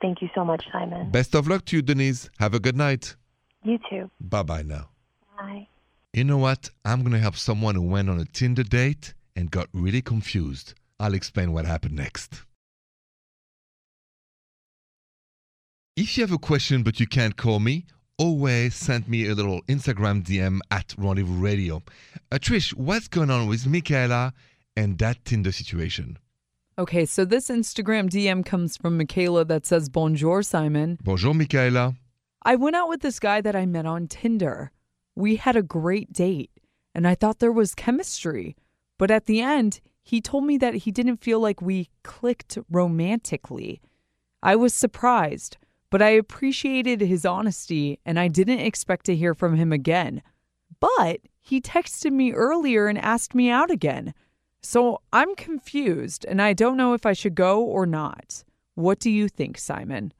Thank 0.00 0.22
you 0.22 0.28
so 0.34 0.44
much, 0.44 0.64
Simon. 0.72 1.10
Best 1.10 1.34
of 1.34 1.46
luck 1.46 1.64
to 1.66 1.76
you, 1.76 1.82
Denise. 1.82 2.30
Have 2.38 2.54
a 2.54 2.60
good 2.60 2.76
night. 2.76 3.14
You 3.62 3.78
too. 3.88 4.10
Bye 4.20 4.42
bye 4.42 4.62
now. 4.62 4.88
Bye. 5.38 5.68
You 6.12 6.24
know 6.24 6.38
what? 6.38 6.70
I'm 6.84 7.02
gonna 7.02 7.18
help 7.18 7.36
someone 7.36 7.74
who 7.74 7.82
went 7.82 8.10
on 8.10 8.18
a 8.18 8.24
Tinder 8.24 8.64
date 8.64 9.14
and 9.36 9.50
got 9.50 9.68
really 9.72 10.02
confused. 10.02 10.74
I'll 11.00 11.14
explain 11.14 11.52
what 11.52 11.64
happened 11.64 11.96
next. 11.96 12.42
If 15.96 16.16
you 16.16 16.22
have 16.22 16.32
a 16.32 16.38
question 16.38 16.82
but 16.82 17.00
you 17.00 17.06
can't 17.06 17.36
call 17.36 17.60
me, 17.60 17.86
always 18.18 18.74
send 18.74 19.08
me 19.08 19.26
a 19.28 19.34
little 19.34 19.62
Instagram 19.62 20.22
DM 20.24 20.60
at 20.70 20.94
Rendezvous 20.98 21.40
Radio. 21.40 21.82
Uh, 22.30 22.38
Trish, 22.38 22.74
what's 22.74 23.08
going 23.08 23.30
on 23.30 23.48
with 23.48 23.66
Michaela 23.66 24.32
and 24.76 24.98
that 24.98 25.24
Tinder 25.24 25.52
situation? 25.52 26.18
Okay, 26.78 27.04
so 27.04 27.24
this 27.24 27.48
Instagram 27.48 28.08
DM 28.08 28.44
comes 28.44 28.76
from 28.76 28.96
Michaela 28.96 29.44
that 29.44 29.66
says, 29.66 29.88
Bonjour, 29.88 30.42
Simon. 30.42 30.98
Bonjour, 31.02 31.34
Michaela. 31.34 31.94
I 32.44 32.56
went 32.56 32.76
out 32.76 32.88
with 32.88 33.02
this 33.02 33.20
guy 33.20 33.40
that 33.40 33.54
I 33.54 33.66
met 33.66 33.86
on 33.86 34.08
Tinder. 34.08 34.72
We 35.14 35.36
had 35.36 35.54
a 35.54 35.62
great 35.62 36.12
date, 36.12 36.50
and 36.94 37.06
I 37.06 37.14
thought 37.14 37.38
there 37.38 37.52
was 37.52 37.74
chemistry. 37.74 38.56
But 38.98 39.10
at 39.10 39.26
the 39.26 39.40
end, 39.40 39.80
he 40.02 40.20
told 40.20 40.44
me 40.44 40.56
that 40.58 40.74
he 40.74 40.90
didn't 40.90 41.18
feel 41.18 41.40
like 41.40 41.60
we 41.60 41.90
clicked 42.02 42.58
romantically. 42.70 43.80
I 44.42 44.56
was 44.56 44.74
surprised, 44.74 45.58
but 45.92 46.00
I 46.00 46.08
appreciated 46.08 47.02
his 47.02 47.26
honesty 47.26 48.00
and 48.06 48.18
I 48.18 48.26
didn't 48.26 48.60
expect 48.60 49.04
to 49.06 49.14
hear 49.14 49.34
from 49.34 49.56
him 49.56 49.72
again. 49.72 50.22
But 50.80 51.20
he 51.38 51.60
texted 51.60 52.12
me 52.12 52.32
earlier 52.32 52.88
and 52.88 52.96
asked 52.98 53.34
me 53.34 53.50
out 53.50 53.70
again. 53.70 54.14
So 54.62 55.02
I'm 55.12 55.34
confused 55.34 56.24
and 56.24 56.40
I 56.40 56.54
don't 56.54 56.78
know 56.78 56.94
if 56.94 57.04
I 57.04 57.12
should 57.12 57.34
go 57.34 57.60
or 57.60 57.84
not. 57.84 58.42
What 58.74 59.00
do 59.00 59.10
you 59.10 59.28
think, 59.28 59.58
Simon? 59.58 60.14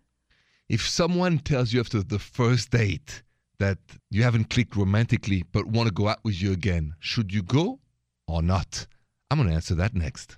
If 0.69 0.87
someone 0.87 1.39
tells 1.39 1.73
you 1.73 1.81
after 1.81 2.03
the 2.03 2.19
first 2.19 2.71
date 2.71 3.23
that 3.59 3.79
you 4.11 4.25
haven't 4.25 4.51
clicked 4.51 4.77
romantically 4.77 5.43
but 5.53 5.65
want 5.65 5.89
to 5.89 5.95
go 5.95 6.07
out 6.07 6.23
with 6.23 6.43
you 6.43 6.53
again, 6.53 6.97
should 7.01 7.33
you 7.33 7.43
go 7.43 7.81
or 8.29 8.43
not? 8.43 8.87
I'm 9.31 9.39
going 9.39 9.49
to 9.49 9.55
answer 9.55 9.75
that 9.77 9.95
next. 9.95 10.37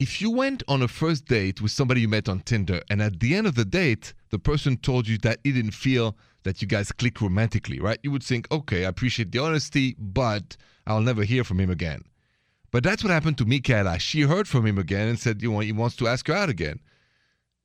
If 0.00 0.20
you 0.20 0.30
went 0.30 0.62
on 0.68 0.80
a 0.80 0.86
first 0.86 1.24
date 1.24 1.60
with 1.60 1.72
somebody 1.72 2.02
you 2.02 2.08
met 2.08 2.28
on 2.28 2.38
Tinder, 2.40 2.82
and 2.88 3.02
at 3.02 3.18
the 3.18 3.34
end 3.34 3.48
of 3.48 3.56
the 3.56 3.64
date, 3.64 4.14
the 4.30 4.38
person 4.38 4.76
told 4.76 5.08
you 5.08 5.18
that 5.18 5.40
he 5.42 5.50
didn't 5.50 5.72
feel 5.72 6.16
that 6.44 6.62
you 6.62 6.68
guys 6.68 6.92
click 6.92 7.20
romantically, 7.20 7.80
right? 7.80 7.98
You 8.04 8.12
would 8.12 8.22
think, 8.22 8.46
okay, 8.52 8.84
I 8.84 8.88
appreciate 8.90 9.32
the 9.32 9.40
honesty, 9.40 9.96
but 9.98 10.56
I'll 10.86 11.00
never 11.00 11.24
hear 11.24 11.42
from 11.42 11.58
him 11.58 11.68
again. 11.68 12.02
But 12.70 12.84
that's 12.84 13.02
what 13.02 13.10
happened 13.10 13.38
to 13.38 13.44
Michaela. 13.44 13.98
She 13.98 14.20
heard 14.20 14.46
from 14.46 14.64
him 14.64 14.78
again 14.78 15.08
and 15.08 15.18
said, 15.18 15.42
you 15.42 15.50
know, 15.50 15.58
he 15.58 15.72
wants 15.72 15.96
to 15.96 16.06
ask 16.06 16.28
her 16.28 16.34
out 16.34 16.48
again. 16.48 16.78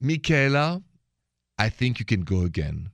Michaela, 0.02 0.82
I 1.60 1.70
think 1.70 2.00
you 2.00 2.06
can 2.06 2.22
go 2.22 2.42
again. 2.42 2.90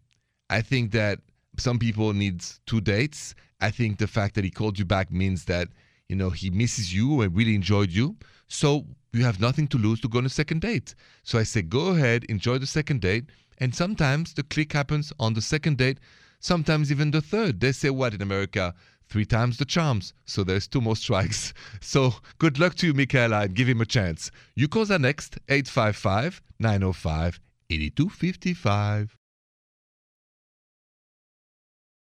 I 0.49 0.61
think 0.61 0.91
that 0.91 1.19
some 1.57 1.79
people 1.79 2.11
need 2.11 2.43
two 2.65 2.81
dates. 2.81 3.35
I 3.61 3.71
think 3.71 3.99
the 3.99 4.07
fact 4.07 4.35
that 4.35 4.43
he 4.43 4.51
called 4.51 4.77
you 4.77 4.83
back 4.83 5.13
means 5.13 5.45
that, 5.45 5.69
you 6.09 6.17
know, 6.17 6.29
he 6.29 6.49
misses 6.49 6.93
you 6.93 7.21
and 7.21 7.33
really 7.33 7.55
enjoyed 7.55 7.91
you. 7.91 8.17
So 8.49 8.85
you 9.13 9.23
have 9.23 9.39
nothing 9.39 9.67
to 9.69 9.77
lose 9.77 9.99
to 10.01 10.07
go 10.07 10.19
on 10.19 10.25
a 10.25 10.29
second 10.29 10.61
date. 10.61 10.95
So 11.23 11.39
I 11.39 11.43
say, 11.43 11.61
go 11.61 11.89
ahead, 11.89 12.25
enjoy 12.25 12.57
the 12.57 12.67
second 12.67 13.01
date. 13.01 13.25
And 13.57 13.73
sometimes 13.73 14.33
the 14.33 14.43
click 14.43 14.73
happens 14.73 15.11
on 15.19 15.33
the 15.33 15.41
second 15.41 15.77
date, 15.77 15.99
sometimes 16.39 16.91
even 16.91 17.11
the 17.11 17.21
third. 17.21 17.59
They 17.59 17.71
say 17.71 17.89
what 17.89 18.13
in 18.13 18.21
America? 18.21 18.73
Three 19.09 19.25
times 19.25 19.57
the 19.57 19.65
charms. 19.65 20.13
So 20.25 20.43
there's 20.43 20.67
two 20.67 20.81
more 20.81 20.95
strikes. 21.05 21.53
So 21.81 22.13
good 22.37 22.59
luck 22.59 22.75
to 22.75 22.87
you, 22.87 22.93
Michaela, 22.93 23.41
and 23.41 23.55
give 23.55 23.67
him 23.67 23.81
a 23.81 23.85
chance. 23.85 24.31
You 24.55 24.67
call 24.67 24.85
that 24.85 25.01
next 25.01 25.39
855 25.49 26.41
905 26.59 27.39
8255. 27.69 29.17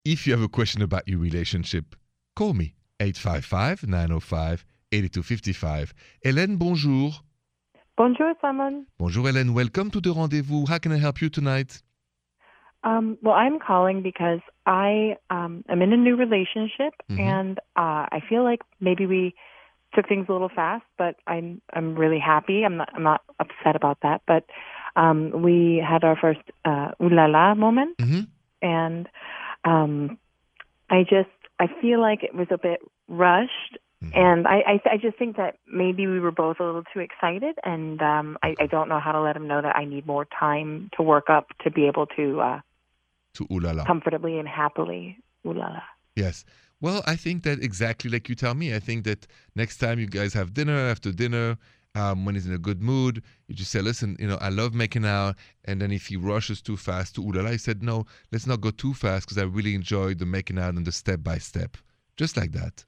If 0.05 0.27
you 0.27 0.35
have 0.35 0.43
a 0.43 0.49
question 0.49 0.83
about 0.83 1.09
your 1.09 1.19
relationship, 1.19 1.97
call 2.37 2.53
me 2.55 2.75
855 3.01 3.89
905 3.89 4.65
8255. 4.95 5.93
Hélène, 6.23 6.57
bonjour. 6.57 7.25
Bonjour, 7.97 8.33
Simon. 8.41 8.85
Bonjour, 8.99 9.27
Hélène. 9.29 9.51
Welcome 9.51 9.91
to 9.91 10.01
the 10.01 10.11
rendezvous. 10.15 10.65
How 10.69 10.79
can 10.79 10.93
I 10.93 10.99
help 10.99 11.21
you 11.21 11.29
tonight? 11.31 11.83
Um, 12.83 13.17
well, 13.23 13.35
I'm 13.35 13.59
calling 13.59 14.03
because 14.03 14.41
I 14.67 15.17
um, 15.31 15.65
am 15.69 15.81
in 15.81 15.93
a 15.93 15.97
new 15.97 16.17
relationship, 16.17 16.93
Mhm. 17.09 17.19
and 17.19 17.59
uh, 17.77 18.07
I 18.13 18.21
feel 18.29 18.45
like 18.45 18.61
maybe 18.81 19.07
we 19.07 19.35
took 19.95 20.07
things 20.09 20.27
a 20.29 20.33
little 20.33 20.51
fast, 20.55 20.85
but 20.99 21.15
I'm 21.27 21.63
I'm 21.73 21.95
really 21.95 22.19
happy. 22.19 22.65
I'm 22.65 22.77
not 22.77 22.91
I'm 22.95 23.03
not 23.05 23.23
upset 23.41 23.75
about 23.77 23.99
that. 24.03 24.21
But 24.27 24.45
um, 24.97 25.31
we 25.43 25.83
had 25.91 26.05
our 26.05 26.17
first 26.17 26.41
uh, 26.65 26.91
ooh 27.03 27.09
la 27.09 27.27
la 27.27 27.55
moment, 27.55 27.97
Mhm. 27.99 28.27
and 28.61 29.09
um, 29.65 30.19
I 30.91 31.05
just 31.05 31.31
I 31.59 31.69
feel 31.81 32.01
like 32.01 32.23
it 32.23 32.35
was 32.35 32.49
a 32.51 32.59
bit 32.59 32.81
rushed, 33.09 33.79
Mhm. 34.13 34.17
and 34.17 34.47
I, 34.47 34.59
I 34.67 34.81
I 34.93 34.97
just 34.97 35.17
think 35.19 35.37
that 35.37 35.57
maybe 35.67 36.07
we 36.07 36.21
were 36.21 36.31
both 36.31 36.61
a 36.61 36.65
little 36.65 36.85
too 36.93 37.01
excited, 37.01 37.57
and 37.65 38.01
um, 38.03 38.39
I, 38.43 38.55
I 38.59 38.67
don't 38.67 38.89
know 38.89 39.01
how 39.01 39.13
to 39.13 39.21
let 39.21 39.37
him 39.37 39.47
know 39.47 39.63
that 39.63 39.77
I 39.77 39.85
need 39.85 40.07
more 40.07 40.27
time 40.39 40.91
to 40.97 41.03
work 41.03 41.29
up 41.31 41.47
to 41.63 41.71
be 41.71 41.87
able 41.87 42.07
to 42.19 42.41
uh, 42.41 42.61
To 43.35 43.47
Ooh 43.53 43.61
La 43.61 43.73
La. 43.73 43.85
comfortably 43.85 44.39
and 44.39 44.49
happily 44.49 45.19
ooh 45.47 45.53
la 45.53 45.69
la. 45.69 45.83
Yes. 46.17 46.45
Well, 46.81 47.03
I 47.07 47.17
think 47.17 47.43
that 47.45 47.63
exactly 47.63 48.11
like 48.11 48.29
you 48.29 48.35
tell 48.35 48.55
me. 48.55 48.75
I 48.75 48.79
think 48.79 49.05
that 49.05 49.27
next 49.55 49.79
time 49.79 49.99
you 49.99 50.07
guys 50.07 50.35
have 50.35 50.53
dinner, 50.55 50.77
after 50.77 51.11
dinner, 51.13 51.57
um, 51.95 52.25
when 52.25 52.35
he's 52.35 52.47
in 52.47 52.53
a 52.53 52.59
good 52.59 52.83
mood, 52.83 53.23
you 53.47 53.55
just 53.55 53.71
say, 53.71 53.81
listen, 53.81 54.17
you 54.19 54.27
know, 54.27 54.39
I 54.41 54.49
love 54.49 54.75
making 54.75 55.07
out. 55.07 55.37
And 55.65 55.81
then 55.81 55.93
if 55.93 56.07
he 56.09 56.17
rushes 56.17 56.61
too 56.61 56.77
fast 56.77 57.15
to 57.15 57.23
ooh 57.23 57.33
la 57.33 57.43
la, 57.43 57.51
he 57.51 57.59
said, 57.59 57.83
no, 57.83 58.05
let's 58.33 58.47
not 58.47 58.61
go 58.61 58.71
too 58.71 58.95
fast 58.95 59.27
because 59.27 59.39
I 59.39 59.45
really 59.45 59.75
enjoy 59.75 60.15
the 60.15 60.27
making 60.27 60.59
out 60.59 60.75
and 60.75 60.87
the 60.87 60.93
step 60.93 61.23
by 61.23 61.39
step. 61.39 61.77
Just 62.17 62.37
like 62.37 62.53
that. 62.53 62.85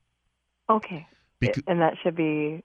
Okay, 0.69 1.07
Because 1.41 1.63
and 1.67 1.81
that 1.81 1.95
should 2.03 2.17
be 2.17 2.63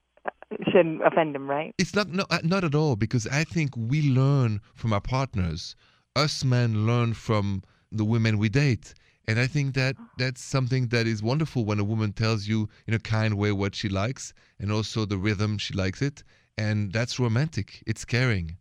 shouldn't 0.70 1.04
offend 1.06 1.34
him, 1.34 1.48
right? 1.48 1.74
It's 1.78 1.94
not 1.94 2.08
no, 2.08 2.24
uh, 2.30 2.38
not 2.42 2.64
at 2.64 2.74
all 2.74 2.96
because 2.96 3.26
I 3.26 3.44
think 3.44 3.76
we 3.76 4.02
learn 4.02 4.60
from 4.74 4.92
our 4.92 5.00
partners. 5.00 5.76
Us 6.14 6.44
men 6.44 6.86
learn 6.86 7.14
from 7.14 7.62
the 7.90 8.04
women 8.04 8.38
we 8.38 8.48
date, 8.48 8.94
and 9.26 9.38
I 9.38 9.46
think 9.46 9.74
that 9.74 9.96
that's 10.18 10.42
something 10.42 10.88
that 10.88 11.06
is 11.06 11.22
wonderful 11.22 11.64
when 11.64 11.78
a 11.78 11.84
woman 11.84 12.12
tells 12.12 12.48
you 12.48 12.68
in 12.86 12.94
a 12.94 12.98
kind 12.98 13.34
way 13.34 13.52
what 13.52 13.74
she 13.74 13.88
likes 13.88 14.34
and 14.58 14.70
also 14.72 15.04
the 15.04 15.18
rhythm 15.18 15.58
she 15.58 15.74
likes 15.74 16.02
it, 16.02 16.22
and 16.58 16.92
that's 16.92 17.18
romantic. 17.18 17.82
It's 17.86 18.04
caring. 18.04 18.56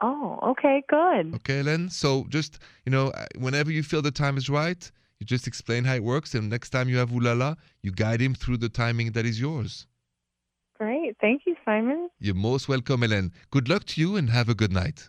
Oh, 0.00 0.38
okay, 0.42 0.82
good. 0.88 1.34
Okay, 1.36 1.62
Len. 1.62 1.88
So 1.88 2.26
just 2.28 2.58
you 2.86 2.92
know, 2.92 3.08
uh, 3.08 3.26
whenever 3.38 3.70
you 3.70 3.82
feel 3.82 4.02
the 4.02 4.10
time 4.10 4.36
is 4.36 4.48
right, 4.48 4.90
you 5.24 5.36
just 5.36 5.46
explain 5.46 5.84
how 5.84 5.94
it 5.94 6.04
works, 6.04 6.34
and 6.34 6.50
next 6.50 6.70
time 6.70 6.88
you 6.88 6.98
have 6.98 7.10
ulala, 7.10 7.56
you 7.82 7.90
guide 7.90 8.20
him 8.20 8.34
through 8.34 8.58
the 8.58 8.68
timing 8.68 9.12
that 9.12 9.24
is 9.24 9.40
yours. 9.40 9.86
Great. 10.78 11.16
Thank 11.18 11.42
you, 11.46 11.56
Simon. 11.64 12.10
You're 12.18 12.34
most 12.34 12.68
welcome, 12.68 13.00
Hélène. 13.00 13.30
Good 13.50 13.68
luck 13.68 13.84
to 13.84 14.00
you 14.00 14.16
and 14.16 14.28
have 14.28 14.50
a 14.50 14.54
good 14.54 14.72
night. 14.72 15.08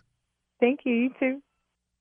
Thank 0.58 0.80
you. 0.84 0.94
You 0.94 1.10
too. 1.20 1.42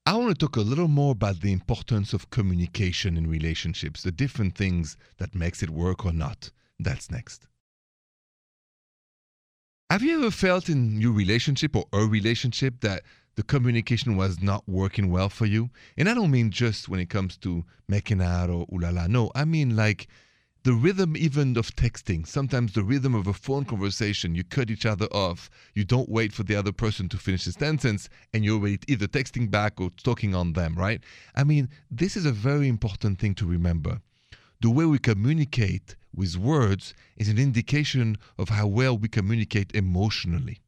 I 0.06 0.16
want 0.16 0.30
to 0.30 0.46
talk 0.46 0.56
a 0.56 0.62
little 0.62 0.88
more 0.88 1.12
about 1.12 1.42
the 1.42 1.52
importance 1.52 2.14
of 2.14 2.30
communication 2.30 3.18
in 3.18 3.28
relationships, 3.28 4.04
the 4.04 4.12
different 4.12 4.56
things 4.56 4.98
that 5.18 5.36
makes 5.36 5.62
it 5.62 5.70
work 5.70 6.06
or 6.06 6.14
not. 6.14 6.52
That's 6.80 7.12
next. 7.12 7.48
Have 9.90 10.04
you 10.04 10.20
ever 10.20 10.32
felt 10.32 10.70
in 10.70 11.02
your 11.02 11.12
relationship 11.12 11.76
or 11.76 11.86
a 11.92 12.06
relationship 12.06 12.80
that 12.82 13.02
the 13.36 13.44
communication 13.44 14.16
was 14.16 14.42
not 14.42 14.68
working 14.68 15.10
well 15.10 15.30
for 15.30 15.46
you? 15.46 15.70
And 15.98 16.10
I 16.10 16.14
don't 16.14 16.32
mean 16.32 16.52
just 16.52 16.90
when 16.90 17.00
it 17.00 17.10
comes 17.10 17.38
to 17.38 17.66
making 17.88 18.22
out 18.22 18.50
or 18.50 18.66
ooh 18.74 18.80
la 18.80 18.90
la. 18.90 19.08
No, 19.08 19.32
I 19.36 19.46
mean 19.46 19.76
like 19.76 20.08
the 20.64 20.74
rhythm 20.74 21.16
even 21.16 21.56
of 21.58 21.76
texting, 21.76 22.26
sometimes 22.26 22.74
the 22.74 22.84
rhythm 22.84 23.14
of 23.14 23.28
a 23.28 23.34
phone 23.34 23.66
conversation, 23.66 24.34
you 24.34 24.44
cut 24.44 24.72
each 24.72 24.86
other 24.86 25.06
off. 25.12 25.48
You 25.76 25.84
don't 25.86 26.10
wait 26.10 26.34
for 26.34 26.42
the 26.42 26.56
other 26.56 26.72
person 26.72 27.08
to 27.10 27.18
finish 27.18 27.46
his 27.46 27.54
sentence 27.54 28.10
and 28.34 28.44
you're 28.44 28.58
already 28.58 28.80
either 28.88 29.08
texting 29.08 29.52
back 29.52 29.80
or 29.80 29.92
talking 30.04 30.34
on 30.34 30.54
them, 30.54 30.74
right? 30.76 31.02
I 31.36 31.44
mean, 31.44 31.70
this 31.92 32.18
is 32.18 32.26
a 32.26 32.32
very 32.32 32.68
important 32.68 33.20
thing 33.20 33.36
to 33.36 33.46
remember. 33.46 34.02
The 34.62 34.72
way 34.72 34.86
we 34.86 34.98
communicate 34.98 35.96
with 36.16 36.36
words 36.36 36.96
is 37.18 37.30
an 37.30 37.38
indication 37.38 38.18
of 38.40 38.50
how 38.50 38.66
well 38.66 38.98
we 38.98 39.08
communicate 39.08 39.76
emotionally. 39.76 40.62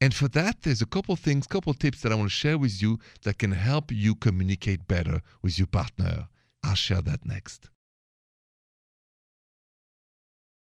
And 0.00 0.14
for 0.14 0.28
that, 0.28 0.62
there's 0.62 0.80
a 0.80 0.86
couple 0.86 1.14
things, 1.14 1.46
couple 1.46 1.74
tips 1.74 2.00
that 2.00 2.10
I 2.10 2.14
want 2.14 2.30
to 2.30 2.34
share 2.34 2.56
with 2.56 2.80
you 2.80 2.98
that 3.22 3.38
can 3.38 3.52
help 3.52 3.92
you 3.92 4.14
communicate 4.14 4.88
better 4.88 5.20
with 5.42 5.58
your 5.58 5.66
partner. 5.66 6.28
I'll 6.64 6.74
share 6.74 7.02
that 7.02 7.26
next. 7.26 7.68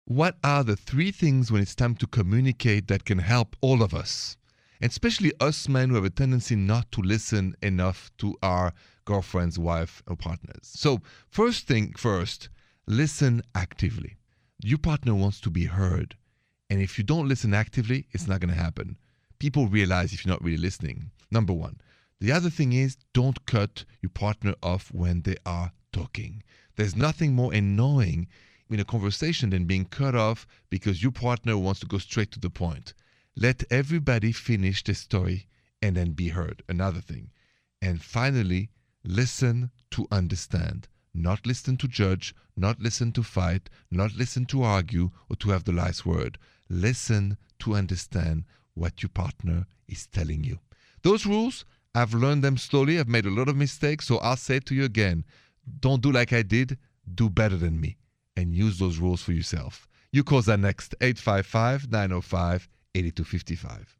What 0.06 0.38
are 0.44 0.63
the 0.63 0.77
three 0.77 1.12
things 1.12 1.51
when 1.51 1.62
it's 1.62 1.75
time 1.75 1.96
to 1.96 2.08
communicate 2.08 2.88
that 2.88 3.06
can 3.06 3.18
help 3.20 3.56
all 3.60 3.82
of 3.84 3.94
us? 3.94 4.38
And 4.80 4.89
especially 4.89 5.34
us 5.39 5.68
men 5.68 5.89
who 5.89 5.96
have 5.96 6.06
a 6.06 6.10
tendency 6.10 6.56
not 6.56 6.92
to 6.94 7.01
listen 7.01 7.56
enough 7.62 8.12
to 8.20 8.38
our 8.42 8.74
girlfriends, 9.04 9.58
wife, 9.58 10.04
or 10.08 10.15
partners. 10.15 10.60
So, 10.62 11.01
first 11.27 11.68
thing 11.68 11.94
first, 11.98 12.50
listen 12.88 13.42
actively. 13.54 14.18
Your 14.62 14.77
partner 14.77 15.15
wants 15.15 15.42
to 15.42 15.50
be 15.50 15.65
heard. 15.65 16.15
And 16.70 16.82
if 16.82 16.98
you 16.98 17.04
don't 17.04 17.27
listen 17.27 17.54
actively, 17.54 18.08
it's 18.12 18.27
not 18.27 18.39
going 18.39 18.54
to 18.54 18.62
happen. 18.62 18.98
People 19.45 19.67
realize 19.67 20.11
if 20.11 20.25
you're 20.25 20.33
not 20.33 20.43
really 20.43 20.57
listening. 20.57 21.11
Number 21.29 21.53
one. 21.53 21.79
The 22.19 22.31
other 22.31 22.49
thing 22.49 22.73
is 22.73 22.97
don't 23.13 23.45
cut 23.45 23.85
your 24.01 24.09
partner 24.09 24.55
off 24.63 24.91
when 24.91 25.21
they 25.21 25.35
are 25.45 25.71
talking. 25.93 26.41
There's 26.77 26.95
nothing 26.95 27.35
more 27.35 27.53
annoying 27.53 28.27
in 28.71 28.79
a 28.79 28.83
conversation 28.83 29.51
than 29.51 29.65
being 29.65 29.85
cut 29.85 30.15
off 30.15 30.47
because 30.71 31.03
your 31.03 31.11
partner 31.11 31.59
wants 31.59 31.79
to 31.81 31.85
go 31.85 31.99
straight 31.99 32.31
to 32.31 32.39
the 32.39 32.49
point. 32.49 32.95
Let 33.35 33.63
everybody 33.69 34.31
finish 34.31 34.83
the 34.83 34.95
story 34.95 35.47
and 35.79 35.95
then 35.95 36.13
be 36.13 36.29
heard. 36.29 36.63
Another 36.67 36.99
thing. 36.99 37.29
And 37.83 38.01
finally, 38.01 38.71
listen 39.03 39.69
to 39.91 40.07
understand. 40.11 40.87
Not 41.13 41.45
listen 41.45 41.77
to 41.77 41.87
judge, 41.87 42.33
not 42.57 42.79
listen 42.79 43.11
to 43.11 43.21
fight, 43.21 43.69
not 43.91 44.15
listen 44.15 44.47
to 44.47 44.63
argue 44.63 45.11
or 45.29 45.35
to 45.35 45.51
have 45.51 45.65
the 45.65 45.71
last 45.71 46.03
word. 46.03 46.39
Listen 46.67 47.37
to 47.59 47.75
understand 47.75 48.45
what 48.75 49.01
your 49.01 49.10
partner 49.10 49.65
is 49.88 50.08
telling 50.08 50.44
you. 50.44 50.60
Those 51.01 51.25
rules, 51.25 51.65
I've 51.94 52.13
learned 52.13 52.44
them 52.44 52.58
slowly. 52.58 53.00
I've 53.00 53.08
made 53.08 53.25
a 53.25 53.29
lot 53.32 53.50
of 53.50 53.55
mistakes, 53.55 54.08
so 54.08 54.17
I'll 54.17 54.36
say 54.38 54.60
to 54.60 54.75
you 54.75 54.84
again. 54.84 55.25
Don't 55.79 56.01
do 56.01 56.12
like 56.12 56.32
I 56.32 56.44
did, 56.44 56.77
do 57.13 57.29
better 57.29 57.58
than 57.58 57.79
me 57.79 57.98
and 58.38 58.53
use 58.53 58.79
those 58.79 58.98
rules 58.98 59.22
for 59.22 59.32
yourself. 59.32 59.88
You 60.12 60.24
call 60.24 60.41
that 60.44 60.60
next 60.60 60.96
855 61.01 61.91
905 61.91 62.70
8255. 62.94 63.98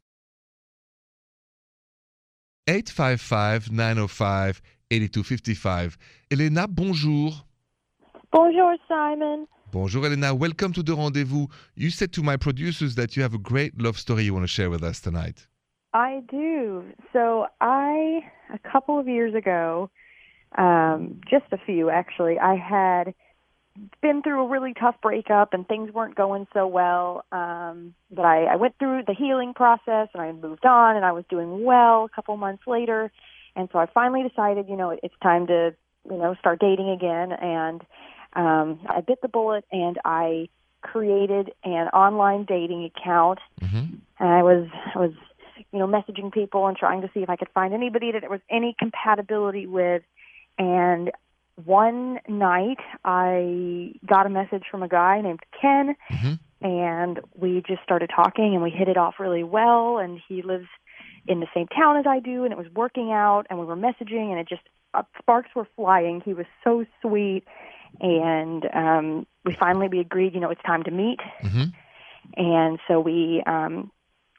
855 2.68 3.70
905 3.70 4.62
8255. 4.90 5.98
Elena, 6.30 6.66
bonjour. 6.66 7.32
Bonjour, 8.32 8.76
Simon. 8.88 9.46
Bonjour, 9.76 10.06
Elena. 10.06 10.34
Welcome 10.34 10.72
to 10.72 10.82
the 10.82 10.94
rendezvous. 10.94 11.48
You 11.74 11.90
said 11.90 12.10
to 12.14 12.22
my 12.22 12.38
producers 12.38 12.94
that 12.94 13.14
you 13.14 13.22
have 13.22 13.34
a 13.34 13.38
great 13.38 13.78
love 13.78 13.98
story 13.98 14.22
you 14.22 14.32
want 14.32 14.44
to 14.44 14.48
share 14.48 14.70
with 14.70 14.82
us 14.82 15.00
tonight. 15.00 15.46
I 15.92 16.22
do. 16.30 16.82
So, 17.12 17.48
I, 17.60 18.20
a 18.54 18.58
couple 18.72 18.98
of 18.98 19.06
years 19.06 19.34
ago, 19.34 19.90
um, 20.56 21.20
just 21.28 21.44
a 21.52 21.58
few 21.58 21.90
actually, 21.90 22.38
I 22.38 22.54
had 22.56 23.12
been 24.00 24.22
through 24.22 24.46
a 24.46 24.48
really 24.48 24.72
tough 24.72 24.94
breakup 25.02 25.52
and 25.52 25.68
things 25.68 25.92
weren't 25.92 26.14
going 26.14 26.46
so 26.54 26.66
well. 26.66 27.26
Um, 27.30 27.94
but 28.10 28.24
I, 28.24 28.44
I 28.44 28.56
went 28.56 28.78
through 28.78 29.02
the 29.06 29.12
healing 29.12 29.52
process 29.52 30.08
and 30.14 30.22
I 30.22 30.32
moved 30.32 30.64
on 30.64 30.96
and 30.96 31.04
I 31.04 31.12
was 31.12 31.26
doing 31.28 31.64
well 31.64 32.06
a 32.06 32.08
couple 32.08 32.34
months 32.38 32.62
later. 32.66 33.12
And 33.54 33.68
so 33.72 33.78
I 33.78 33.84
finally 33.92 34.26
decided, 34.26 34.70
you 34.70 34.76
know, 34.76 34.96
it's 35.02 35.14
time 35.22 35.46
to, 35.48 35.74
you 36.10 36.16
know, 36.16 36.34
start 36.40 36.60
dating 36.60 36.88
again. 36.88 37.30
And 37.32 37.82
um, 38.36 38.80
I 38.86 39.00
bit 39.00 39.20
the 39.22 39.28
bullet 39.28 39.64
and 39.72 39.98
I 40.04 40.48
created 40.82 41.50
an 41.64 41.88
online 41.88 42.44
dating 42.44 42.84
account. 42.84 43.40
Mm-hmm. 43.60 43.96
And 44.18 44.28
I 44.28 44.42
was, 44.42 44.68
I 44.94 44.98
was, 44.98 45.12
you 45.72 45.78
know, 45.78 45.86
messaging 45.86 46.32
people 46.32 46.66
and 46.66 46.76
trying 46.76 47.00
to 47.00 47.10
see 47.12 47.20
if 47.20 47.30
I 47.30 47.36
could 47.36 47.48
find 47.54 47.74
anybody 47.74 48.12
that 48.12 48.20
there 48.20 48.30
was 48.30 48.40
any 48.50 48.76
compatibility 48.78 49.66
with. 49.66 50.02
And 50.58 51.10
one 51.64 52.20
night 52.28 52.78
I 53.04 53.94
got 54.04 54.26
a 54.26 54.30
message 54.30 54.64
from 54.70 54.82
a 54.82 54.88
guy 54.88 55.20
named 55.22 55.40
Ken 55.60 55.96
Mm-hmm. 56.10 56.66
and 56.66 57.20
we 57.34 57.62
just 57.66 57.82
started 57.82 58.10
talking 58.14 58.54
and 58.54 58.62
we 58.62 58.70
hit 58.70 58.88
it 58.88 58.96
off 58.96 59.14
really 59.18 59.44
well 59.44 59.98
and 59.98 60.20
he 60.28 60.42
lives 60.42 60.68
in 61.26 61.40
the 61.40 61.46
same 61.54 61.66
town 61.68 61.96
as 61.96 62.06
I 62.06 62.20
do 62.20 62.44
and 62.44 62.52
it 62.52 62.58
was 62.58 62.68
working 62.74 63.10
out 63.10 63.46
and 63.48 63.58
we 63.58 63.64
were 63.64 63.76
messaging 63.76 64.30
and 64.30 64.38
it 64.38 64.48
just 64.48 64.62
uh, 64.94 65.02
sparks 65.18 65.50
were 65.54 65.66
flying. 65.76 66.22
He 66.24 66.34
was 66.34 66.46
so 66.62 66.84
sweet 67.02 67.44
and 68.00 68.68
um 68.74 69.26
we 69.44 69.54
finally 69.54 69.88
we 69.88 70.00
agreed, 70.00 70.34
you 70.34 70.40
know, 70.40 70.50
it's 70.50 70.62
time 70.62 70.82
to 70.84 70.90
meet. 70.90 71.20
Mm-hmm. 71.42 71.64
And 72.36 72.78
so 72.88 73.00
we 73.00 73.42
um 73.46 73.90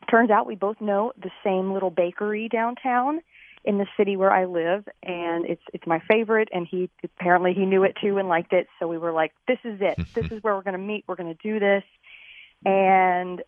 turns 0.09 0.29
out 0.29 0.47
we 0.47 0.55
both 0.55 0.79
know 0.81 1.13
the 1.21 1.31
same 1.43 1.73
little 1.73 1.89
bakery 1.89 2.49
downtown 2.49 3.21
in 3.63 3.77
the 3.77 3.87
city 3.97 4.15
where 4.15 4.31
I 4.31 4.45
live. 4.45 4.87
And 5.03 5.45
it's 5.45 5.61
it's 5.73 5.85
my 5.87 5.99
favorite. 6.07 6.49
And 6.51 6.67
he 6.69 6.89
apparently 7.03 7.53
he 7.53 7.65
knew 7.65 7.83
it 7.83 7.97
too 8.01 8.17
and 8.17 8.27
liked 8.27 8.53
it. 8.53 8.67
So 8.79 8.87
we 8.87 8.97
were 8.97 9.11
like 9.11 9.33
this 9.47 9.59
is 9.63 9.79
it. 9.81 9.97
This 10.15 10.31
is 10.31 10.43
where 10.43 10.55
we're 10.55 10.63
going 10.63 10.73
to 10.73 10.79
meet. 10.79 11.03
We're 11.07 11.15
going 11.15 11.35
to 11.35 11.41
do 11.43 11.59
this. 11.59 11.83
And 12.65 13.43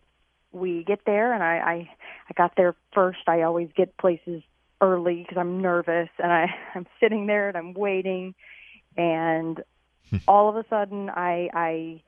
we 0.52 0.84
get 0.84 1.00
there 1.06 1.32
and 1.32 1.42
I 1.42 1.56
I 1.58 1.90
I 2.28 2.32
got 2.36 2.54
there 2.56 2.74
first. 2.92 3.20
I 3.26 3.42
always 3.42 3.68
get 3.76 3.96
places 3.98 4.42
early 4.80 5.22
because 5.22 5.38
I'm 5.38 5.60
nervous. 5.60 6.08
And 6.18 6.32
I 6.32 6.54
I'm 6.74 6.86
sitting 7.00 7.26
there 7.26 7.48
and 7.48 7.56
I'm 7.56 7.74
waiting. 7.74 8.34
And 8.96 9.62
all 10.28 10.48
of 10.48 10.56
a 10.56 10.64
sudden 10.68 11.10
I 11.10 11.48
I 11.52 12.02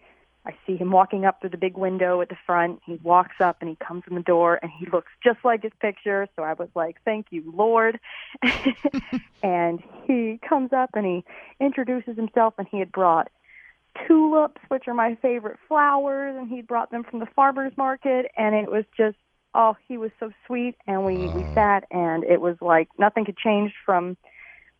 I 0.45 0.53
see 0.67 0.77
him 0.77 0.91
walking 0.91 1.25
up 1.25 1.41
through 1.41 1.51
the 1.51 1.57
big 1.57 1.77
window 1.77 2.21
at 2.21 2.29
the 2.29 2.37
front. 2.47 2.81
He 2.85 2.99
walks 3.03 3.37
up 3.41 3.59
and 3.61 3.71
he 3.71 3.77
comes 3.77 4.03
in 4.09 4.17
the 4.17 4.23
door 4.23 4.59
and 4.61 4.73
he 4.77 4.87
looks 4.87 5.13
just 5.23 5.39
like 5.45 5.63
his 5.63 5.73
picture. 5.81 6.27
So 6.35 6.43
I 6.43 6.55
was 6.55 6.69
like, 6.75 6.97
"Thank 7.05 7.27
you, 7.31 7.53
Lord." 7.55 8.01
and 9.43 9.83
he 10.05 10.41
comes 10.47 10.73
up 10.73 10.91
and 10.95 11.07
he 11.07 11.25
introduces 11.61 12.17
himself 12.17 12.55
and 12.59 12.67
he 12.69 12.81
had 12.81 12.91
brought 12.91 13.31
tulips, 14.07 14.61
which 14.69 14.89
are 14.89 14.95
my 14.95 15.17
favorite 15.23 15.59
flowers, 15.69 16.37
and 16.37 16.49
he 16.49 16.63
brought 16.63 16.91
them 16.91 17.05
from 17.05 17.21
the 17.21 17.27
farmers 17.37 17.73
market 17.77 18.27
and 18.37 18.55
it 18.55 18.71
was 18.71 18.85
just 18.97 19.17
oh, 19.55 19.77
he 19.87 19.99
was 19.99 20.11
so 20.19 20.31
sweet 20.47 20.75
and 20.87 21.05
we 21.05 21.29
we 21.29 21.47
sat 21.55 21.85
and 21.91 22.25
it 22.25 22.41
was 22.41 22.57
like 22.61 22.89
nothing 22.99 23.25
had 23.27 23.37
changed 23.37 23.75
from 23.85 24.17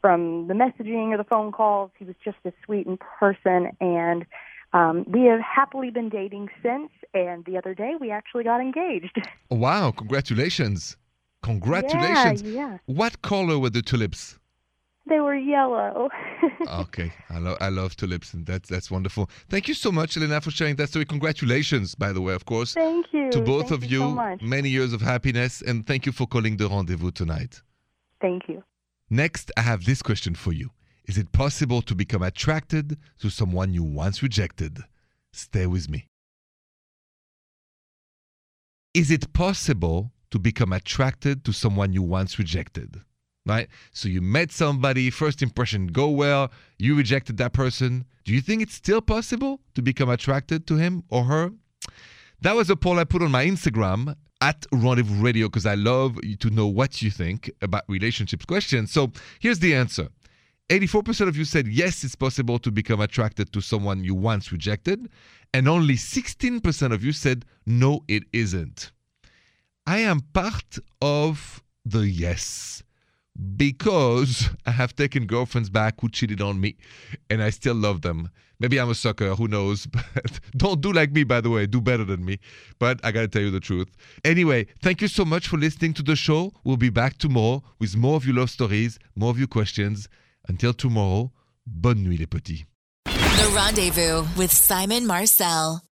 from 0.03 0.49
the 0.49 0.55
messaging 0.55 1.13
or 1.13 1.17
the 1.17 1.25
phone 1.25 1.53
calls. 1.53 1.91
He 1.99 2.05
was 2.05 2.17
just 2.23 2.37
as 2.45 2.53
sweet 2.67 2.87
in 2.87 2.99
person 3.19 3.71
and 3.81 4.27
um, 4.73 5.05
we 5.07 5.25
have 5.25 5.41
happily 5.41 5.91
been 5.91 6.09
dating 6.09 6.49
since, 6.63 6.91
and 7.13 7.45
the 7.45 7.59
other 7.59 7.75
day 7.75 7.93
we 8.01 8.11
actually 8.11 8.45
got 8.45 8.61
engaged. 8.61 9.21
Wow! 9.51 9.91
Congratulations! 9.91 10.97
Congratulations! 11.43 12.43
Yeah, 12.43 12.51
yeah. 12.51 12.79
What 12.87 13.21
color 13.21 13.59
were 13.59 13.69
the 13.69 13.83
tulips? 13.83 14.39
They 15.07 15.21
were 15.21 15.35
yellow. 15.35 16.09
okay, 16.69 17.13
I 17.29 17.39
love 17.39 17.59
I 17.61 17.69
love 17.69 17.97
tulips, 17.97 18.33
and 18.33 18.47
that's 18.47 18.69
that's 18.69 18.91
wonderful. 18.91 19.29
Thank 19.51 19.69
you 19.69 19.75
so 19.75 19.93
much, 19.93 20.17
Elena, 20.17 20.41
for 20.41 20.51
sharing 20.51 20.77
that 20.77 20.89
story. 20.89 21.05
Congratulations, 21.05 21.95
by 21.95 22.13
the 22.13 22.23
way, 22.23 22.33
of 22.33 22.47
course, 22.47 22.73
Thank 22.73 23.07
you. 23.13 23.31
to 23.31 23.41
both 23.43 23.69
Thank 23.69 23.85
of 23.85 23.91
you. 23.91 23.99
you. 23.99 24.09
so 24.09 24.15
much. 24.15 24.41
Many 24.41 24.71
years 24.71 24.95
of 24.95 25.03
happiness, 25.03 25.61
and 25.61 25.87
thank 25.87 26.07
you 26.07 26.13
for 26.13 26.27
calling 26.27 26.57
the 26.57 26.67
rendezvous 26.69 27.11
tonight. 27.11 27.61
Thank 28.23 28.49
you. 28.49 28.63
Next, 29.13 29.51
I 29.59 29.61
have 29.61 29.85
this 29.85 30.01
question 30.01 30.35
for 30.35 30.55
you: 30.55 30.71
Is 31.05 31.19
it 31.19 31.33
possible 31.33 31.83
to 31.83 31.95
become 31.95 32.23
attracted 32.23 32.97
to 33.19 33.29
someone 33.29 33.75
you 33.75 33.83
once 33.83 34.23
rejected? 34.23 34.79
Stay 35.35 35.67
with 35.67 35.91
me. 35.91 36.07
Is 38.95 39.11
it 39.11 39.35
possible 39.35 40.13
to 40.31 40.39
become 40.39 40.73
attracted 40.73 41.45
to 41.45 41.53
someone 41.53 41.93
you 41.93 42.03
once 42.03 42.39
rejected? 42.39 43.03
Right? 43.45 43.69
So 43.93 44.09
you 44.09 44.23
met 44.23 44.51
somebody, 44.51 45.11
first 45.11 45.43
impression 45.43 45.89
go 45.89 46.09
well, 46.09 46.51
you 46.79 46.97
rejected 46.97 47.37
that 47.37 47.53
person. 47.53 48.07
Do 48.25 48.33
you 48.33 48.41
think 48.41 48.63
it's 48.63 48.75
still 48.75 49.03
possible 49.03 49.61
to 49.75 49.83
become 49.83 50.09
attracted 50.09 50.67
to 50.69 50.77
him 50.77 51.05
or 51.11 51.25
her? 51.25 51.53
That 52.41 52.57
was 52.57 52.71
a 52.71 52.77
poll 52.77 52.99
I 52.99 53.05
put 53.05 53.21
on 53.21 53.31
my 53.31 53.45
Instagram 53.45 54.17
at 54.43 54.67
Rendezvous 54.73 55.23
Radio 55.23 55.47
because 55.47 55.67
I 55.67 55.77
love 55.77 56.19
to 56.41 56.51
know 56.51 56.67
what 56.67 57.01
you 57.01 57.11
think 57.11 57.49
about 57.63 57.85
relationships 57.89 58.45
questions. 58.45 58.91
So 58.93 59.13
here's 59.41 59.61
the 59.61 59.75
answer 59.75 60.09
84% 60.69 61.29
of 61.29 61.37
you 61.37 61.45
said 61.45 61.69
yes, 61.69 62.03
it's 62.03 62.17
possible 62.17 62.59
to 62.59 62.73
become 62.73 63.01
attracted 63.01 63.53
to 63.53 63.61
someone 63.61 64.03
you 64.03 64.17
once 64.17 64.51
rejected, 64.51 65.09
and 65.55 65.69
only 65.69 65.95
16% 65.95 66.93
of 66.93 67.05
you 67.05 67.13
said 67.13 67.45
no, 67.67 68.05
it 68.09 68.25
isn't. 68.33 68.91
I 69.87 69.99
am 69.99 70.21
part 70.33 70.79
of 71.01 71.63
the 71.85 72.09
yes 72.09 72.83
because 73.57 74.51
I 74.67 74.71
have 74.71 74.95
taken 74.95 75.27
girlfriends 75.27 75.71
back 75.71 76.01
who 76.01 76.09
cheated 76.09 76.41
on 76.41 76.61
me 76.61 76.77
and 77.31 77.43
I 77.43 77.51
still 77.51 77.75
love 77.75 78.03
them. 78.03 78.31
Maybe 78.61 78.79
I'm 78.79 78.91
a 78.91 78.95
sucker, 78.95 79.35
who 79.35 79.49
knows? 79.49 79.87
But 80.15 80.41
don't 80.57 80.81
do 80.81 80.93
like 80.93 81.11
me, 81.11 81.25
by 81.25 81.41
the 81.41 81.51
way. 81.51 81.67
Do 81.67 81.81
better 81.81 82.05
than 82.05 82.25
me. 82.25 82.39
But 82.79 83.01
I 83.03 83.11
got 83.11 83.23
to 83.23 83.29
tell 83.29 83.43
you 83.43 83.51
the 83.51 83.59
truth. 83.59 83.89
Anyway, 84.25 84.67
thank 84.81 85.03
you 85.03 85.09
so 85.09 85.25
much 85.25 85.49
for 85.49 85.57
listening 85.57 85.95
to 85.95 86.03
the 86.03 86.15
show. 86.15 86.53
We'll 86.63 86.77
be 86.77 86.91
back 86.91 87.19
tomorrow 87.19 87.65
with 87.81 87.97
more 87.97 88.17
of 88.17 88.25
your 88.25 88.37
love 88.37 88.51
stories, 88.51 88.99
more 89.17 89.31
of 89.31 89.39
your 89.39 89.49
questions. 89.49 90.09
Until 90.49 90.73
tomorrow, 90.73 91.33
bonne 91.67 92.05
nuit, 92.05 92.21
les 92.21 92.27
petits. 92.27 92.65
The 93.05 93.53
Rendezvous 93.55 94.25
with 94.37 94.53
Simon 94.53 95.07
Marcel. 95.07 95.83